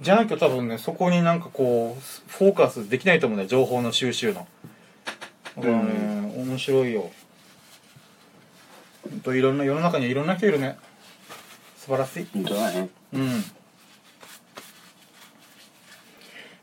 [0.00, 4.46] じゃなきゃ多分ね、そこになんかこう、フォーカスできないと思うんだよ、情報の収集の。
[5.56, 7.10] だからね、面白いよ。
[9.22, 10.78] といろんな、世の中にはいろんな人いるね。
[11.76, 12.26] 素晴らしい。
[12.32, 12.88] 本当だね。
[13.12, 13.44] うん。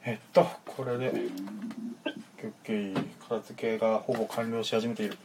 [0.05, 1.11] えっと、これで、オ
[2.49, 2.93] ッケー
[3.27, 5.17] 片付けがほぼ完了し始めている。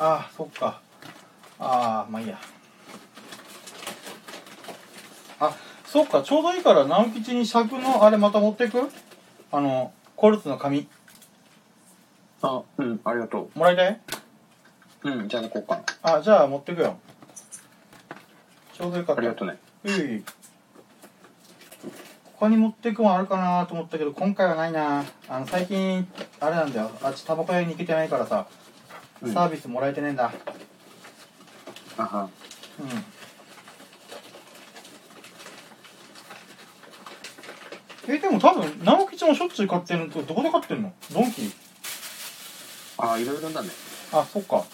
[0.00, 0.80] ああ、そっか。
[1.58, 2.38] ああ、まあいいや。
[5.40, 8.90] あ、そっか、ちょうどいいから、直吉に尺のあれまた持っていく？
[9.52, 10.88] あの、コルツの紙、
[12.42, 13.50] あ、うん、ありがと。
[13.54, 14.00] もらいたい？
[15.04, 16.16] ううん、じゃあね、こうかな。
[16.16, 16.98] あ、じゃあ持ってくよ。
[18.74, 19.20] ちょうどよかった。
[19.20, 19.58] ありがとうね。
[19.84, 20.24] うい。
[22.34, 25.04] 他に持っていくもんあるかなと思ったけど、今回はないな。
[25.28, 26.06] あの、最近、
[26.40, 26.90] あれなんだよ。
[27.02, 28.46] あっちタバコ屋に行けてないからさ、
[29.22, 30.32] うんサービスもらえてねえんだ。
[31.96, 32.28] あは。
[32.80, 33.17] うん。
[38.08, 40.92] え、でも多分、直吉もしょっちゅう買ってるのどこで買ってんの？
[41.12, 41.52] ドンキー
[42.98, 43.68] あ、いろいろだね。
[44.12, 44.64] あ、そっか。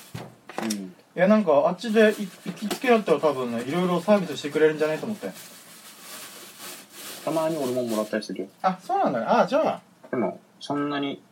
[0.63, 0.71] うん。
[1.17, 5.31] いやなんかあっちでい行きつけだったら多分ねいろいろサービスしてくれるんじゃないと思って
[7.25, 8.49] たまに俺ももらったりするよ。
[8.63, 9.27] あ、そうなんだね。
[9.29, 9.81] あ、じゃあ、
[10.11, 11.23] でも、そんなに、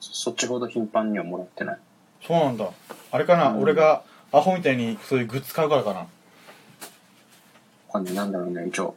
[0.00, 1.78] そっちほど頻繁にはもらってない。
[2.26, 2.70] そうなんだ。
[3.10, 6.00] あれかな、うん俺がアホみたいにそういうグッズ買うからかな。
[6.00, 6.06] わ
[7.92, 8.14] かんない。
[8.14, 8.94] なんだろうね、一応。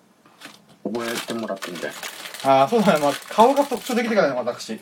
[0.83, 1.91] 覚えてもらってみたい。
[2.43, 2.99] あ、そうだね。
[2.99, 4.79] まあ、顔が特徴的だからね、私。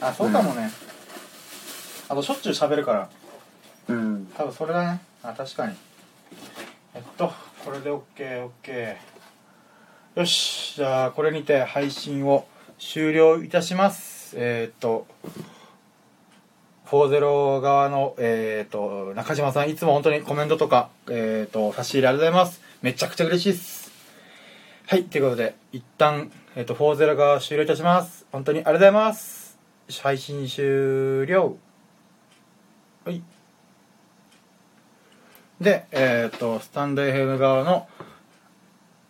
[0.00, 0.70] あ、そうかもね。
[2.08, 3.08] あと、しょっちゅう喋るから。
[3.88, 4.30] うん。
[4.36, 5.00] 多分それだね。
[5.22, 5.74] あ、確かに。
[6.94, 7.32] えっと、
[7.64, 8.96] これで OK、OK。
[10.16, 10.74] よし。
[10.76, 12.46] じゃあ、これにて配信を
[12.78, 14.34] 終了いたします。
[14.36, 15.06] えーっと、
[16.86, 22.60] 40側の、えーっと、中島さん、いつも本当にコメントとか、えーっと、差し入れありがとうございます。
[22.82, 23.92] めちゃくちゃ嬉しいです。
[24.86, 28.26] はい、ということで、一旦、えーっと、40側終了いたします。
[28.32, 29.58] 本当にありがとうございます。
[30.02, 31.56] 配信終了。
[33.04, 33.22] はい。
[35.60, 37.88] で、えっ、と、スタンド FM 側の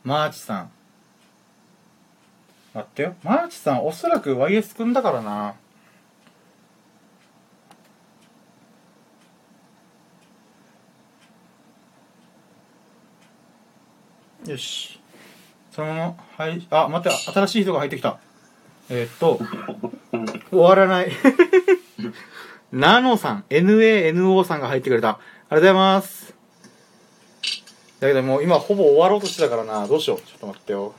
[0.05, 0.71] マーチさん。
[2.75, 3.15] 待ってよ。
[3.23, 5.55] マーチさん、おそらく YS くんだからな。
[14.47, 14.99] よし。
[15.79, 16.67] そのはい。
[16.71, 18.19] あ、待って、新しい人が入ってきた。
[18.91, 19.39] えっ、と、
[20.51, 21.13] 終わらない。
[22.73, 25.11] ナノさん、NANO さんが入ってくれた。
[25.11, 26.35] ありがとうございます。
[28.01, 29.87] だけどもう今ほぼ終わろうとしてたからな。
[29.87, 30.21] どうしよう。
[30.21, 30.95] ちょっと待ってよ。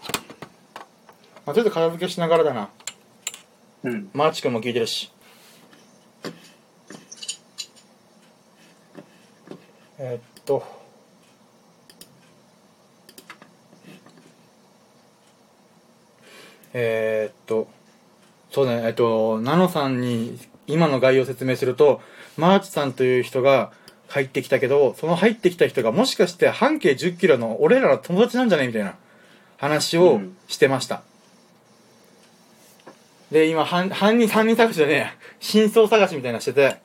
[1.46, 2.70] まあ、とりあえず片付けしながらだな。
[3.84, 4.10] うん。
[4.14, 5.12] マーチ君も聞いてるし。
[9.98, 10.79] えーっと。
[16.74, 17.68] えーっと。
[18.52, 22.02] そうね、えっと、ナノさんに今の概要を説明すると、
[22.38, 23.72] マーチさんという人が
[24.08, 28.96] 入ってきたけど、その入ってきた人がもしかして半径10キロの俺らの友達なんじゃねみたいな
[29.58, 31.04] 話をしてました。
[33.32, 36.78] で、今、犯犯人、犯人探しでね、真相探しみたいなのしてて、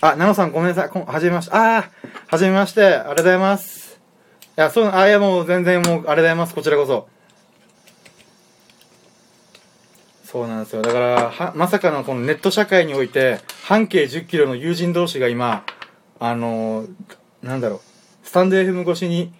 [0.00, 0.90] あ、ナノさんごめんなさい。
[0.90, 1.52] こんはじめまして。
[1.54, 1.84] あー、
[2.26, 2.84] はじめまして。
[2.84, 3.98] ありがとうございます。
[4.56, 6.54] いや、そう、あ、いや、もう全然もう、ありがとうございます。
[6.54, 7.08] こちらこそ。
[10.30, 10.82] そうなんですよ。
[10.82, 15.64] だから、は、まさかのこのネット社会において、半径10キロの友人同士が今、
[16.20, 16.88] あのー
[17.42, 17.80] なんだろう、
[18.26, 19.32] スタンド FM 越しに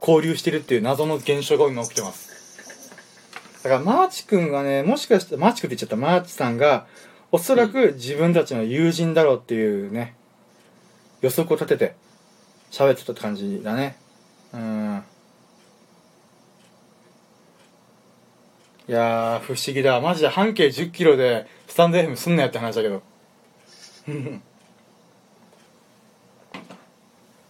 [0.00, 3.62] 交流してるっていう謎の現象が今起きてます。
[3.62, 6.88] だから、マーチ君がね、もしかして、マーチ君って言っちゃった、マーチさんが、
[7.30, 10.16] おそらく自分たちの友人だろうっていうね、
[11.20, 11.94] 予測を立てて、
[12.72, 13.96] 喋ってたって感じだね。
[14.52, 15.04] うん。
[18.88, 20.00] いやー、不思議だ。
[20.00, 23.02] マジで半径10キロでスタンド FM すんなよって話だけど。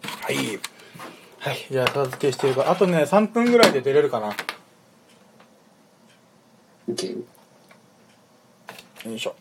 [0.02, 0.36] はい。
[1.38, 1.66] はい。
[1.70, 2.70] じゃあ、片付けしてるか。
[2.70, 4.34] あとね、3分ぐらいで出れるかな。
[9.06, 9.36] よいしょ。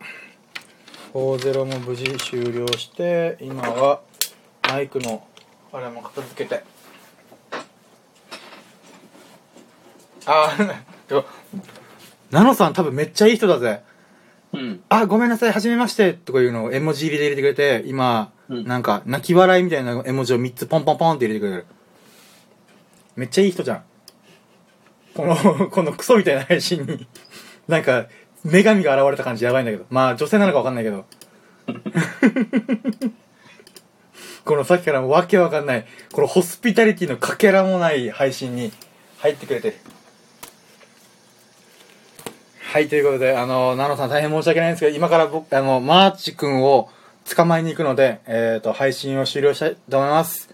[1.13, 4.01] 40も無事終了して、今は
[4.67, 5.25] マイクの
[5.71, 6.61] あれも片付けて。
[10.25, 10.75] あー、
[11.07, 11.25] でも
[12.31, 13.81] ナノさん多分めっちゃいい人だぜ。
[14.53, 14.83] うん。
[14.89, 21.65] あ、ごめんなさい、はじめまして、とかいうのを絵文字入れで入れてくれて、今、うんなんか、泣き笑いみたいな絵文字を3つポンポンポンって入れてくれる。
[23.15, 23.83] めっちゃいい人じゃん。
[25.15, 25.35] この、
[25.71, 27.07] このクソみたいな配信に、
[27.67, 28.07] なんか、
[28.43, 29.85] 女神が現れた感じやばいんだけど。
[29.89, 31.05] まあ、女性なのかわかんないけど。
[34.45, 38.71] このさっきからもわけわかんない、このホスピタリティのかけらもない配信に
[39.17, 39.77] 入ってくれてる。
[42.75, 46.89] はい、ということで、あの、ナノさん大変申し訳ないんですけど、今から僕、あの、マーチ君を
[47.23, 50.53] 捕まえに行くので、えっ、と、配信を終了したいと思います。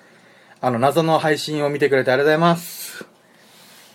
[0.62, 3.08] あの、謎の配信を見てくれてありがとうございます。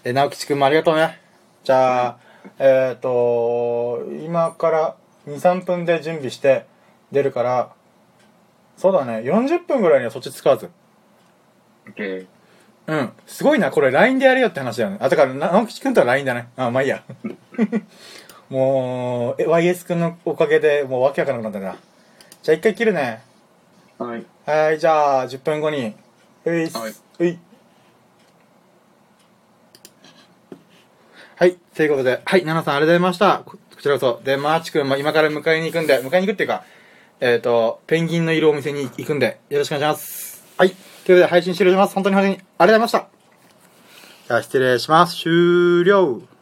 [0.03, 1.21] え、直吉君もありがとうね。
[1.63, 2.19] じゃあ、
[2.59, 4.97] えっ、と、今から
[5.29, 6.67] 2、3分で準備して
[7.13, 7.71] 出るから、
[8.77, 10.69] そうだね、40分ぐらいにはそっち使わず。
[11.97, 12.27] OK。
[12.87, 13.13] うん。
[13.27, 14.99] すごいな、これ LINE でやるよって話だよね。
[15.01, 16.49] あ、だから、な直吉くんとは LINE だね。
[16.57, 17.03] あ、まあいいや。
[18.49, 21.77] もう、え YS くんのおかげでもうわけわからなくなったな。
[22.43, 23.23] じゃあ一回切るね。
[23.99, 24.25] はい。
[24.45, 25.95] はい、じゃあ10分後に。
[26.45, 26.79] ういっす。
[26.79, 27.39] はいうい。
[31.35, 33.43] はい、ということで、はい、ナナさんありがとうございました。
[33.45, 34.21] ここちらこそ。
[34.25, 36.65] で、マーチくんも今から迎えに行くんで、迎えに行くっていうか、
[37.21, 40.45] えっ、と、ペンギンのいるお店に行くんで、よろしくお願いします。
[40.57, 40.75] はい、
[41.07, 41.95] ということで配信終了します。
[41.95, 43.07] 本当に本当にありがとうございました。
[44.27, 45.17] じゃあ失礼します。
[45.17, 46.36] 終了。